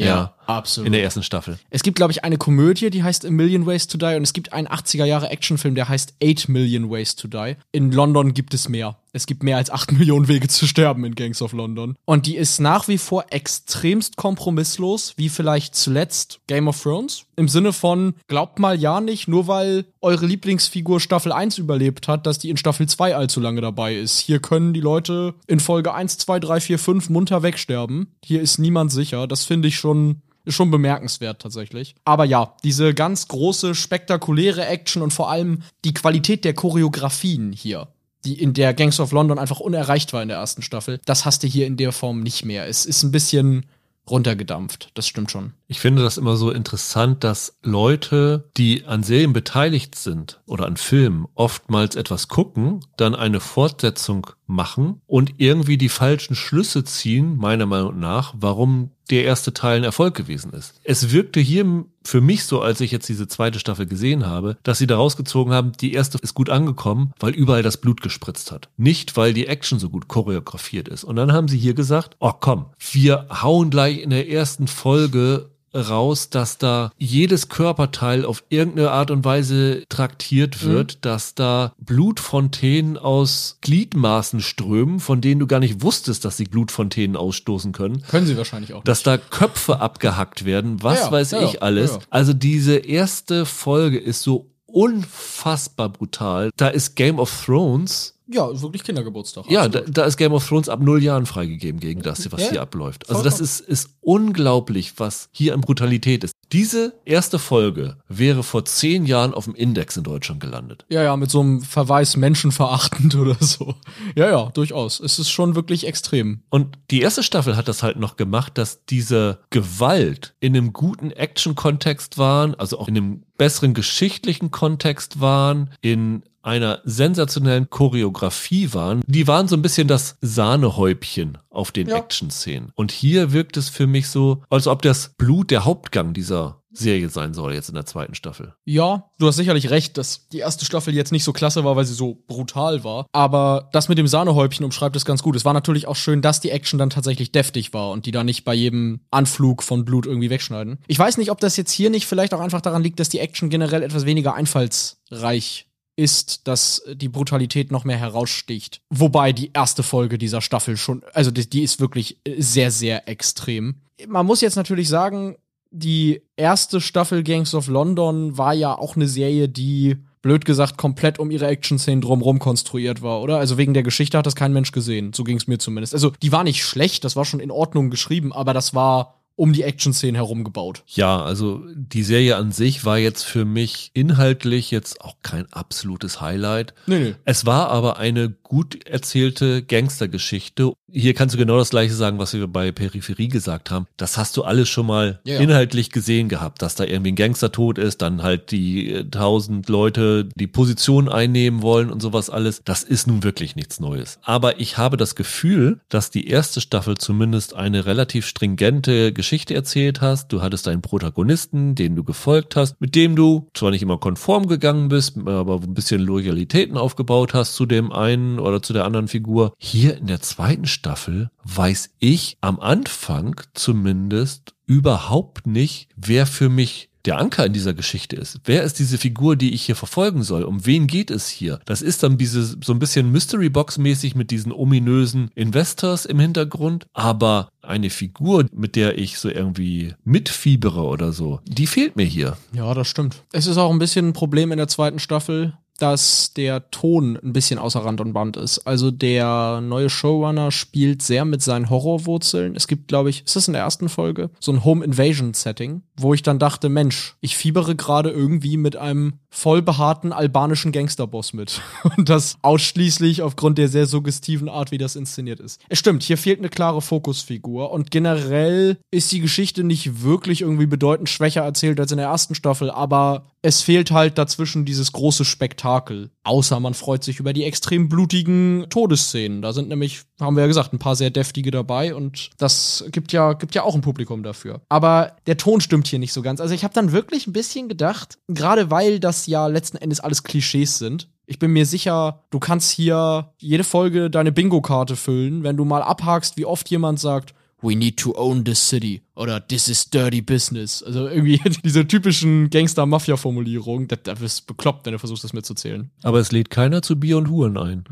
[0.49, 0.87] Absolut.
[0.87, 1.59] In der ersten Staffel.
[1.71, 4.33] Es gibt, glaube ich, eine Komödie, die heißt A Million Ways to Die und es
[4.33, 7.57] gibt einen 80er Jahre Actionfilm, der heißt 8 Million Ways to Die.
[7.73, 8.97] In London gibt es mehr.
[9.13, 11.97] Es gibt mehr als 8 Millionen Wege zu sterben in Gangs of London.
[12.05, 17.25] Und die ist nach wie vor extremst kompromisslos, wie vielleicht zuletzt Game of Thrones.
[17.37, 22.27] Im Sinne von, glaubt mal ja nicht, nur weil eure Lieblingsfigur Staffel 1 überlebt hat,
[22.27, 24.19] dass die in Staffel 2 allzu lange dabei ist.
[24.19, 28.15] Hier können die Leute in Folge 1, 2, 3, 4, 5 munter wegsterben.
[28.25, 29.27] Hier ist niemand sicher.
[29.27, 31.95] Das finde ich schon ist schon bemerkenswert tatsächlich.
[32.05, 37.89] Aber ja, diese ganz große, spektakuläre Action und vor allem die Qualität der Choreografien hier,
[38.25, 41.43] die in der Gangs of London einfach unerreicht war in der ersten Staffel, das hast
[41.43, 42.67] du hier in der Form nicht mehr.
[42.67, 43.67] Es ist ein bisschen
[44.11, 45.53] runtergedampft, das stimmt schon.
[45.71, 50.79] Ich finde das immer so interessant, dass Leute, die an Serien beteiligt sind oder an
[50.79, 57.67] Filmen, oftmals etwas gucken, dann eine Fortsetzung machen und irgendwie die falschen Schlüsse ziehen, meiner
[57.67, 60.81] Meinung nach, warum der erste Teil ein Erfolg gewesen ist.
[60.85, 64.79] Es wirkte hier für mich so, als ich jetzt diese zweite Staffel gesehen habe, dass
[64.79, 68.71] sie da rausgezogen haben, die erste ist gut angekommen, weil überall das Blut gespritzt hat.
[68.79, 71.05] Nicht, weil die Action so gut choreografiert ist.
[71.05, 75.51] Und dann haben sie hier gesagt, oh komm, wir hauen gleich in der ersten Folge
[75.75, 80.99] raus, dass da jedes Körperteil auf irgendeine Art und Weise traktiert wird, mhm.
[81.03, 87.17] dass da Blutfontänen aus Gliedmaßen strömen, von denen du gar nicht wusstest, dass sie Blutfontänen
[87.17, 88.03] ausstoßen können.
[88.09, 88.85] Können sie wahrscheinlich auch.
[88.85, 91.93] Dass da Köpfe abgehackt werden, was ja, weiß ja, ich alles.
[91.93, 96.51] Ja, also diese erste Folge ist so unfassbar brutal.
[96.57, 99.51] Da ist Game of Thrones ja, wirklich Kindergeburtstag.
[99.51, 102.51] Ja, da, da, ist Game of Thrones ab null Jahren freigegeben gegen das, was ja,
[102.51, 103.09] hier abläuft.
[103.09, 106.35] Also das ist, ist unglaublich, was hier an Brutalität ist.
[106.53, 110.85] Diese erste Folge wäre vor zehn Jahren auf dem Index in Deutschland gelandet.
[110.89, 113.75] Ja, ja, mit so einem Verweis menschenverachtend oder so.
[114.15, 115.01] Ja, ja, durchaus.
[115.01, 116.43] Es ist schon wirklich extrem.
[116.51, 121.11] Und die erste Staffel hat das halt noch gemacht, dass diese Gewalt in einem guten
[121.11, 129.03] Action-Kontext waren, also auch in einem besseren geschichtlichen Kontext waren, in einer sensationellen Choreografie waren.
[129.07, 131.97] Die waren so ein bisschen das Sahnehäubchen auf den ja.
[131.97, 132.73] Action-Szenen.
[132.75, 137.09] Und hier wirkt es für mich so, als ob das Blut der Hauptgang dieser Serie
[137.09, 138.55] sein soll, jetzt in der zweiten Staffel.
[138.65, 141.85] Ja, du hast sicherlich recht, dass die erste Staffel jetzt nicht so klasse war, weil
[141.85, 143.07] sie so brutal war.
[143.13, 145.35] Aber das mit dem Sahnehäubchen umschreibt es ganz gut.
[145.35, 148.23] Es war natürlich auch schön, dass die Action dann tatsächlich deftig war und die da
[148.23, 150.79] nicht bei jedem Anflug von Blut irgendwie wegschneiden.
[150.87, 153.19] Ich weiß nicht, ob das jetzt hier nicht vielleicht auch einfach daran liegt, dass die
[153.19, 155.68] Action generell etwas weniger einfallsreich
[155.99, 158.81] ist, dass die Brutalität noch mehr heraussticht.
[158.89, 163.77] Wobei die erste Folge dieser Staffel schon, also die, die ist wirklich sehr, sehr extrem.
[164.07, 165.37] Man muss jetzt natürlich sagen,
[165.71, 171.19] die erste Staffel Gangs of London war ja auch eine Serie, die blöd gesagt komplett
[171.19, 173.39] um ihre Action-Szenen drumherum konstruiert war, oder?
[173.39, 175.13] Also wegen der Geschichte hat das kein Mensch gesehen.
[175.13, 175.95] So ging es mir zumindest.
[175.95, 179.53] Also die war nicht schlecht, das war schon in Ordnung geschrieben, aber das war um
[179.53, 180.83] die Action-Szenen herum gebaut.
[180.89, 186.21] Ja, also die Serie an sich war jetzt für mich inhaltlich jetzt auch kein absolutes
[186.21, 186.75] Highlight.
[186.87, 187.15] Nee, nee.
[187.25, 190.73] Es war aber eine gut erzählte Gangstergeschichte.
[190.91, 193.87] Hier kannst du genau das gleiche sagen, was wir bei Peripherie gesagt haben.
[193.97, 195.41] Das hast du alles schon mal ja, ja.
[195.41, 199.69] inhaltlich gesehen gehabt, dass da irgendwie ein Gangster tot ist, dann halt die äh, tausend
[199.69, 202.63] Leute die Position einnehmen wollen und sowas alles.
[202.65, 204.19] Das ist nun wirklich nichts Neues.
[204.23, 209.55] Aber ich habe das Gefühl, dass die erste Staffel zumindest eine relativ stringente Geschichte Geschichte
[209.55, 210.33] erzählt hast.
[210.33, 214.49] Du hattest einen Protagonisten, den du gefolgt hast, mit dem du zwar nicht immer konform
[214.49, 219.07] gegangen bist, aber ein bisschen Loyalitäten aufgebaut hast zu dem einen oder zu der anderen
[219.07, 219.53] Figur.
[219.59, 226.89] Hier in der zweiten Staffel weiß ich am Anfang zumindest überhaupt nicht, wer für mich
[227.05, 228.41] der Anker in dieser Geschichte ist.
[228.45, 230.45] Wer ist diese Figur, die ich hier verfolgen soll?
[230.45, 231.59] Um wen geht es hier?
[231.65, 236.21] Das ist dann diese so ein bisschen Mystery Box mäßig mit diesen ominösen Investors im
[236.21, 242.07] Hintergrund, aber eine Figur, mit der ich so irgendwie mitfiebere oder so, die fehlt mir
[242.07, 242.37] hier.
[242.53, 243.25] Ja, das stimmt.
[243.33, 247.33] Es ist auch ein bisschen ein Problem in der zweiten Staffel, dass der Ton ein
[247.33, 248.67] bisschen außer Rand und Band ist.
[248.67, 252.57] Also der neue Showrunner spielt sehr mit seinen Horrorwurzeln.
[252.57, 255.83] Es gibt, glaube ich, ist das in der ersten Folge, so ein Home Invasion Setting,
[255.97, 261.33] wo ich dann dachte, Mensch, ich fiebere gerade irgendwie mit einem voll behaarten albanischen Gangsterboss
[261.33, 261.61] mit.
[261.97, 265.61] Und das ausschließlich aufgrund der sehr suggestiven Art, wie das inszeniert ist.
[265.69, 270.67] Es stimmt, hier fehlt eine klare Fokusfigur und generell ist die Geschichte nicht wirklich irgendwie
[270.67, 275.25] bedeutend schwächer erzählt als in der ersten Staffel, aber es fehlt halt dazwischen dieses große
[275.25, 276.11] Spektakel.
[276.29, 279.41] Außer man freut sich über die extrem blutigen Todesszenen.
[279.41, 283.13] Da sind nämlich, haben wir ja gesagt, ein paar sehr deftige dabei und das gibt
[283.13, 284.61] ja, gibt ja auch ein Publikum dafür.
[284.69, 286.43] Aber der Ton stimmt hier nicht so ganz.
[286.43, 290.23] Also ich habe dann wirklich ein bisschen gedacht, gerade weil das ja letzten Endes alles
[290.23, 295.57] Klischees sind, ich bin mir sicher, du kannst hier jede Folge deine Bingo-Karte füllen, wenn
[295.57, 299.69] du mal abhakst, wie oft jemand sagt, We need to own this city oder This
[299.69, 300.83] is dirty business.
[300.83, 303.89] Also irgendwie diese typischen Gangster-Mafia-Formulierungen.
[303.89, 305.91] Da, wirst du bekloppt, wenn du versuchst, das mitzuzählen.
[306.03, 307.85] Aber es lädt keiner zu Bier und Huren ein.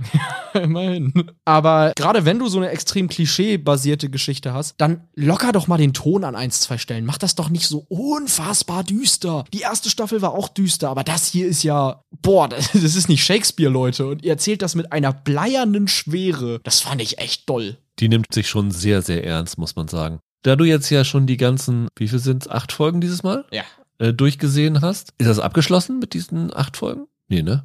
[0.55, 1.33] Immerhin.
[1.45, 5.93] Aber gerade wenn du so eine extrem klischee-basierte Geschichte hast, dann locker doch mal den
[5.93, 7.05] Ton an eins, zwei Stellen.
[7.05, 9.45] Mach das doch nicht so unfassbar düster.
[9.53, 13.09] Die erste Staffel war auch düster, aber das hier ist ja, boah, das, das ist
[13.09, 14.07] nicht Shakespeare, Leute.
[14.07, 16.61] Und ihr erzählt das mit einer bleiernen Schwere.
[16.62, 20.20] Das fand ich echt doll die nimmt sich schon sehr, sehr ernst, muss man sagen.
[20.42, 23.44] Da du jetzt ja schon die ganzen, wie viel sind es, acht Folgen dieses Mal?
[23.51, 23.64] Ja.
[23.99, 27.07] Äh, durchgesehen hast, ist das abgeschlossen mit diesen acht Folgen?
[27.29, 27.64] Nee, ne?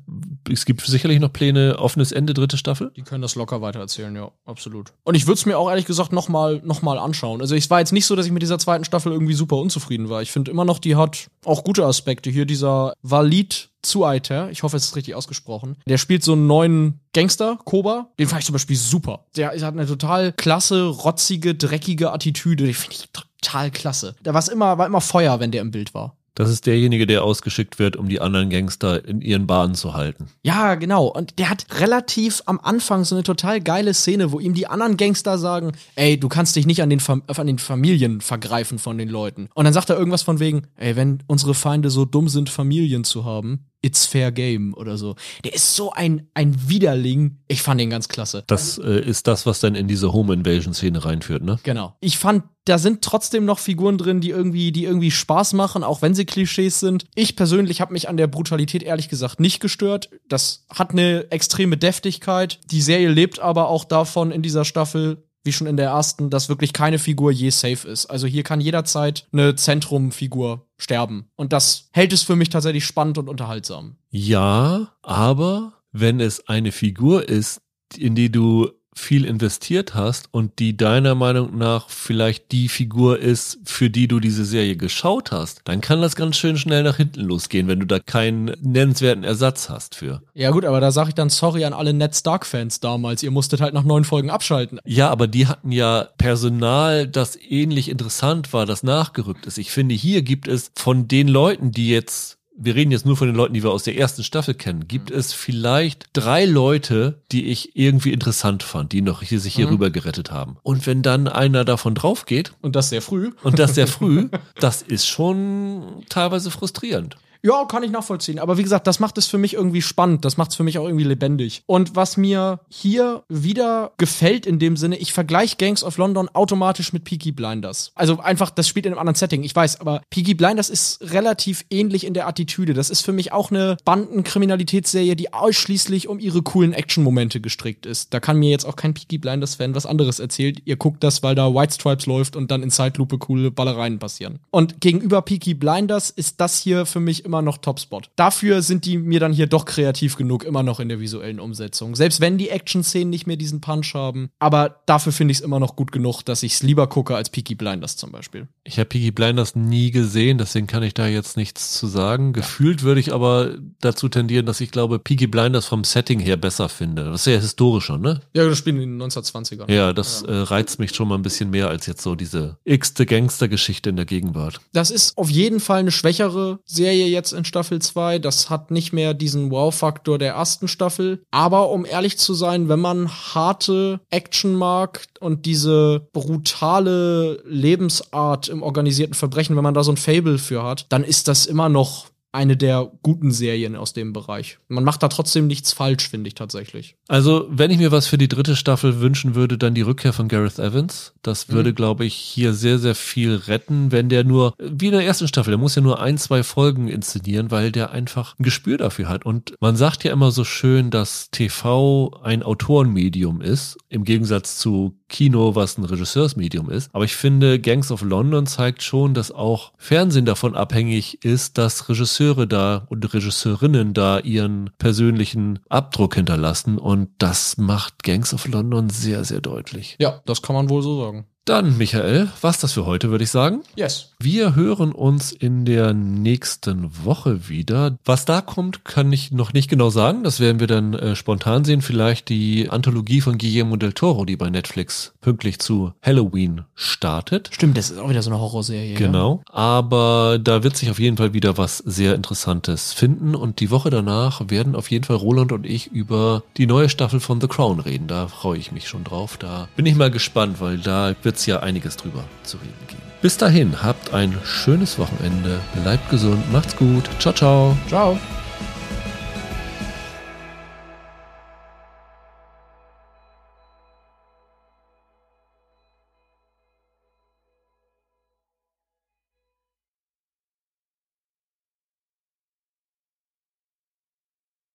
[0.51, 2.91] Es gibt sicherlich noch Pläne, offenes Ende, dritte Staffel.
[2.95, 4.93] Die können das locker weitererzählen, ja, absolut.
[5.03, 7.41] Und ich würde es mir auch ehrlich gesagt nochmal noch mal anschauen.
[7.41, 10.09] Also es war jetzt nicht so, dass ich mit dieser zweiten Staffel irgendwie super unzufrieden
[10.09, 10.23] war.
[10.23, 12.31] Ich finde immer noch, die hat auch gute Aspekte.
[12.31, 15.77] Hier dieser Valid Zuaiter, ich hoffe, es ist richtig ausgesprochen.
[15.87, 18.09] Der spielt so einen neuen Gangster, Koba.
[18.19, 19.25] Den fand ich zum Beispiel super.
[19.35, 22.65] Der hat eine total klasse, rotzige, dreckige Attitüde.
[22.65, 24.15] Die finde ich total klasse.
[24.23, 26.17] Da war immer, war immer Feuer, wenn der im Bild war.
[26.35, 30.27] Das ist derjenige, der ausgeschickt wird, um die anderen Gangster in ihren Bahnen zu halten.
[30.43, 31.07] Ja, genau.
[31.07, 34.95] Und der hat relativ am Anfang so eine total geile Szene, wo ihm die anderen
[34.95, 38.97] Gangster sagen, ey, du kannst dich nicht an den, Fam an den Familien vergreifen von
[38.97, 39.49] den Leuten.
[39.53, 43.03] Und dann sagt er irgendwas von wegen, ey, wenn unsere Feinde so dumm sind, Familien
[43.03, 45.15] zu haben, It's Fair Game oder so.
[45.43, 47.39] Der ist so ein, ein Widerling.
[47.47, 48.43] Ich fand den ganz klasse.
[48.47, 51.59] Das äh, ist das, was dann in diese Home Invasion Szene reinführt, ne?
[51.63, 51.95] Genau.
[51.99, 56.01] Ich fand, da sind trotzdem noch Figuren drin, die irgendwie, die irgendwie Spaß machen, auch
[56.03, 57.05] wenn sie Klischees sind.
[57.15, 60.09] Ich persönlich habe mich an der Brutalität ehrlich gesagt nicht gestört.
[60.27, 62.59] Das hat eine extreme Deftigkeit.
[62.69, 66.49] Die Serie lebt aber auch davon in dieser Staffel, wie schon in der ersten, dass
[66.49, 68.05] wirklich keine Figur je safe ist.
[68.05, 71.29] Also hier kann jederzeit eine Zentrumfigur sterben.
[71.35, 73.97] Und das hält es für mich tatsächlich spannend und unterhaltsam.
[74.09, 77.61] Ja, aber wenn es eine Figur ist,
[77.97, 83.59] in die du viel investiert hast und die deiner Meinung nach vielleicht die Figur ist,
[83.63, 87.21] für die du diese Serie geschaut hast, dann kann das ganz schön schnell nach hinten
[87.21, 90.21] losgehen, wenn du da keinen nennenswerten Ersatz hast für.
[90.33, 93.23] Ja gut, aber da sage ich dann sorry an alle Ned Stark-Fans damals.
[93.23, 94.79] Ihr musstet halt nach neun Folgen abschalten.
[94.85, 99.57] Ja, aber die hatten ja Personal, das ähnlich interessant war, das nachgerückt ist.
[99.57, 103.27] Ich finde, hier gibt es von den Leuten, die jetzt wir reden jetzt nur von
[103.27, 105.17] den Leuten, die wir aus der ersten Staffel kennen, gibt mhm.
[105.17, 109.73] es vielleicht drei Leute, die ich irgendwie interessant fand, die noch hier, sich hier mhm.
[109.73, 110.57] rüber gerettet haben.
[110.63, 112.53] Und wenn dann einer davon drauf geht.
[112.61, 113.31] Und das sehr früh.
[113.43, 117.17] Und das sehr früh, das ist schon teilweise frustrierend.
[117.43, 118.37] Ja, kann ich nachvollziehen.
[118.37, 120.25] Aber wie gesagt, das macht es für mich irgendwie spannend.
[120.25, 121.63] Das macht es für mich auch irgendwie lebendig.
[121.65, 126.93] Und was mir hier wieder gefällt in dem Sinne, ich vergleiche Gangs of London automatisch
[126.93, 127.91] mit Peaky Blinders.
[127.95, 131.65] Also einfach, das spielt in einem anderen Setting, ich weiß, aber Peaky Blinders ist relativ
[131.71, 132.73] ähnlich in der Attitüde.
[132.73, 138.13] Das ist für mich auch eine Bandenkriminalitätsserie, die ausschließlich um ihre coolen Action-Momente gestrickt ist.
[138.13, 140.61] Da kann mir jetzt auch kein Peaky Blinders-Fan was anderes erzählt.
[140.65, 144.39] Ihr guckt das, weil da White Stripes läuft und dann in Zeitlupe coole Ballereien passieren.
[144.51, 148.09] Und gegenüber Peaky Blinders ist das hier für mich immer noch Topspot.
[148.17, 151.95] Dafür sind die mir dann hier doch kreativ genug, immer noch in der visuellen Umsetzung.
[151.95, 154.31] Selbst wenn die Action-Szenen nicht mehr diesen Punch haben.
[154.37, 157.29] Aber dafür finde ich es immer noch gut genug, dass ich es lieber gucke als
[157.29, 158.49] Peaky Blinders zum Beispiel.
[158.65, 162.33] Ich habe Peaky Blinders nie gesehen, deswegen kann ich da jetzt nichts zu sagen.
[162.33, 166.67] Gefühlt würde ich aber dazu tendieren, dass ich glaube, Peaky Blinders vom Setting her besser
[166.67, 167.05] finde.
[167.05, 168.19] Das ist ja historischer, ne?
[168.33, 169.71] Ja, das spielen in den 1920ern.
[169.71, 170.33] Ja, das ja.
[170.33, 173.95] Äh, reizt mich schon mal ein bisschen mehr als jetzt so diese x-te Gangster-Geschichte in
[173.95, 174.59] der Gegenwart.
[174.73, 178.19] Das ist auf jeden Fall eine schwächere Serie jetzt in Staffel 2.
[178.19, 181.23] Das hat nicht mehr diesen Wow-Faktor der ersten Staffel.
[181.31, 188.63] Aber um ehrlich zu sein, wenn man harte Action mag und diese brutale Lebensart im
[188.63, 192.10] organisierten Verbrechen, wenn man da so ein Fable für hat, dann ist das immer noch
[192.33, 194.57] eine der guten Serien aus dem Bereich.
[194.69, 196.95] Man macht da trotzdem nichts falsch, finde ich tatsächlich.
[197.07, 200.29] Also, wenn ich mir was für die dritte Staffel wünschen würde, dann die Rückkehr von
[200.29, 201.13] Gareth Evans.
[201.23, 201.53] Das mhm.
[201.53, 201.75] würde, mhm.
[201.75, 205.51] glaube ich, hier sehr, sehr viel retten, wenn der nur, wie in der ersten Staffel,
[205.51, 209.25] der muss ja nur ein, zwei Folgen inszenieren, weil der einfach ein Gespür dafür hat.
[209.25, 214.97] Und man sagt ja immer so schön, dass TV ein Autorenmedium ist, im Gegensatz zu
[215.09, 216.89] Kino, was ein Regisseursmedium ist.
[216.93, 221.89] Aber ich finde, Gangs of London zeigt schon, dass auch Fernsehen davon abhängig ist, dass
[221.89, 228.47] Regisseure Regisseure da und Regisseurinnen da ihren persönlichen Abdruck hinterlassen und das macht Gangs of
[228.47, 229.97] London sehr, sehr deutlich.
[229.99, 231.25] Ja, das kann man wohl so sagen.
[231.45, 233.61] Dann, Michael, was das für heute, würde ich sagen.
[233.75, 234.11] Yes.
[234.19, 237.97] Wir hören uns in der nächsten Woche wieder.
[238.05, 240.23] Was da kommt, kann ich noch nicht genau sagen.
[240.23, 241.81] Das werden wir dann äh, spontan sehen.
[241.81, 247.49] Vielleicht die Anthologie von Guillermo del Toro, die bei Netflix pünktlich zu Halloween startet.
[247.51, 248.93] Stimmt, das ist auch wieder so eine Horrorserie.
[248.93, 249.41] Genau.
[249.47, 249.53] Ja?
[249.55, 253.33] Aber da wird sich auf jeden Fall wieder was sehr Interessantes finden.
[253.33, 257.19] Und die Woche danach werden auf jeden Fall Roland und ich über die neue Staffel
[257.19, 258.05] von The Crown reden.
[258.05, 259.37] Da freue ich mich schon drauf.
[259.37, 263.01] Da bin ich mal gespannt, weil da wird es ja einiges drüber zu reden geben.
[263.21, 267.77] Bis dahin, habt ein schönes Wochenende, bleibt gesund, macht's gut, ciao, ciao.
[267.87, 268.17] Ciao.